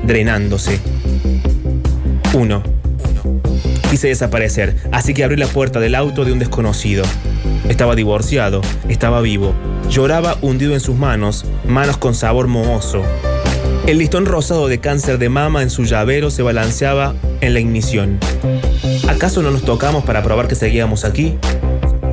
Drenándose. 0.03 0.79
Uno 2.33 2.63
Quise 3.89 4.07
desaparecer, 4.07 4.75
así 4.91 5.13
que 5.13 5.23
abrí 5.23 5.37
la 5.37 5.47
puerta 5.47 5.79
del 5.79 5.95
auto 5.95 6.25
de 6.25 6.33
un 6.33 6.39
desconocido. 6.39 7.05
Estaba 7.69 7.95
divorciado, 7.95 8.61
estaba 8.87 9.21
vivo. 9.21 9.53
Lloraba 9.89 10.37
hundido 10.41 10.73
en 10.73 10.79
sus 10.79 10.95
manos, 10.95 11.45
manos 11.67 11.97
con 11.97 12.13
sabor 12.13 12.47
mohoso. 12.47 13.03
El 13.87 13.99
listón 13.99 14.25
rosado 14.25 14.67
de 14.67 14.79
cáncer 14.79 15.17
de 15.17 15.29
mama 15.29 15.61
en 15.61 15.69
su 15.69 15.83
llavero 15.83 16.31
se 16.31 16.41
balanceaba 16.41 17.13
en 17.41 17.53
la 17.53 17.59
ignición. 17.59 18.19
¿Acaso 19.07 19.41
no 19.41 19.51
nos 19.51 19.63
tocamos 19.63 20.03
para 20.03 20.23
probar 20.23 20.47
que 20.47 20.55
seguíamos 20.55 21.05
aquí? 21.05 21.37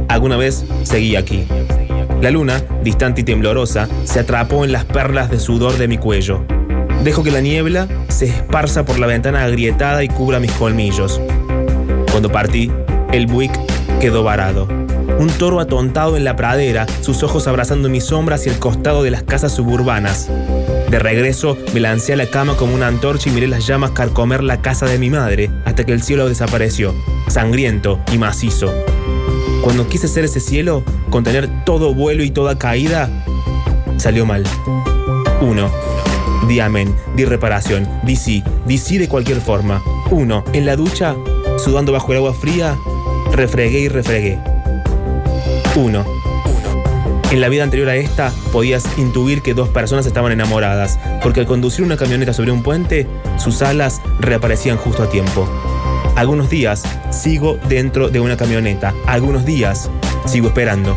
Alguna 0.08 0.36
vez 0.36 0.64
seguí 0.82 1.16
aquí. 1.16 1.46
La 2.20 2.30
luna, 2.30 2.62
distante 2.82 3.22
y 3.22 3.24
temblorosa, 3.24 3.88
se 4.04 4.20
atrapó 4.20 4.64
en 4.64 4.72
las 4.72 4.84
perlas 4.84 5.30
de 5.30 5.40
sudor 5.40 5.78
de 5.78 5.88
mi 5.88 5.98
cuello. 5.98 6.44
Dejo 7.04 7.22
que 7.22 7.30
la 7.30 7.40
niebla 7.40 7.88
se 8.08 8.26
esparza 8.26 8.84
por 8.84 8.98
la 8.98 9.06
ventana 9.06 9.42
agrietada 9.44 10.04
y 10.04 10.08
cubra 10.08 10.38
mis 10.38 10.52
colmillos. 10.52 11.20
Cuando 12.10 12.30
partí, 12.30 12.70
el 13.12 13.26
Buick 13.26 13.58
quedó 13.98 14.22
varado. 14.22 14.81
Un 15.22 15.28
toro 15.28 15.60
atontado 15.60 16.16
en 16.16 16.24
la 16.24 16.34
pradera, 16.34 16.84
sus 17.00 17.22
ojos 17.22 17.46
abrazando 17.46 17.88
mi 17.88 18.00
sombra 18.00 18.34
hacia 18.34 18.50
el 18.50 18.58
costado 18.58 19.04
de 19.04 19.12
las 19.12 19.22
casas 19.22 19.54
suburbanas. 19.54 20.28
De 20.90 20.98
regreso, 20.98 21.56
me 21.72 21.78
lancé 21.78 22.14
a 22.14 22.16
la 22.16 22.26
cama 22.26 22.56
como 22.56 22.74
una 22.74 22.88
antorcha 22.88 23.30
y 23.30 23.32
miré 23.32 23.46
las 23.46 23.64
llamas 23.64 23.92
carcomer 23.92 24.42
la 24.42 24.60
casa 24.62 24.86
de 24.86 24.98
mi 24.98 25.10
madre 25.10 25.48
hasta 25.64 25.86
que 25.86 25.92
el 25.92 26.02
cielo 26.02 26.28
desapareció, 26.28 26.92
sangriento 27.28 28.00
y 28.10 28.18
macizo. 28.18 28.74
Cuando 29.62 29.86
quise 29.86 30.06
hacer 30.06 30.24
ese 30.24 30.40
cielo, 30.40 30.82
contener 31.08 31.48
todo 31.64 31.94
vuelo 31.94 32.24
y 32.24 32.32
toda 32.32 32.58
caída, 32.58 33.08
salió 33.98 34.26
mal. 34.26 34.42
1. 35.40 35.70
Di 36.48 36.58
amén, 36.58 36.92
di 37.14 37.26
reparación, 37.26 37.88
di 38.02 38.16
sí, 38.16 38.42
di 38.66 38.76
sí 38.76 38.98
de 38.98 39.08
cualquier 39.08 39.40
forma. 39.40 39.80
1. 40.10 40.44
En 40.52 40.66
la 40.66 40.74
ducha, 40.74 41.14
sudando 41.58 41.92
bajo 41.92 42.10
el 42.10 42.18
agua 42.18 42.34
fría, 42.34 42.76
refregué 43.30 43.78
y 43.82 43.88
refregué. 43.88 44.51
1. 45.74 46.04
En 47.30 47.40
la 47.40 47.48
vida 47.48 47.64
anterior 47.64 47.88
a 47.88 47.96
esta 47.96 48.30
podías 48.52 48.86
intuir 48.98 49.40
que 49.40 49.54
dos 49.54 49.70
personas 49.70 50.04
estaban 50.04 50.32
enamoradas, 50.32 50.98
porque 51.22 51.40
al 51.40 51.46
conducir 51.46 51.84
una 51.84 51.96
camioneta 51.96 52.34
sobre 52.34 52.52
un 52.52 52.62
puente, 52.62 53.06
sus 53.38 53.62
alas 53.62 54.02
reaparecían 54.20 54.76
justo 54.76 55.02
a 55.02 55.08
tiempo. 55.08 55.48
Algunos 56.14 56.50
días 56.50 56.82
sigo 57.10 57.58
dentro 57.68 58.10
de 58.10 58.20
una 58.20 58.36
camioneta, 58.36 58.94
algunos 59.06 59.46
días 59.46 59.88
sigo 60.26 60.48
esperando. 60.48 60.94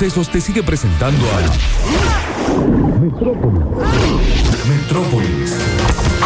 Sucesos 0.00 0.30
te 0.30 0.40
sigue 0.40 0.62
presentando 0.62 1.26
a 1.30 1.40
Metrópolis. 3.00 3.60
Metrópolis. 4.66 5.56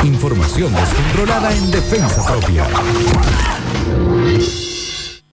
Información 0.05 0.73
descontrolada 0.73 1.53
en 1.53 1.73
defensa 1.73 2.25
propia. 2.25 2.69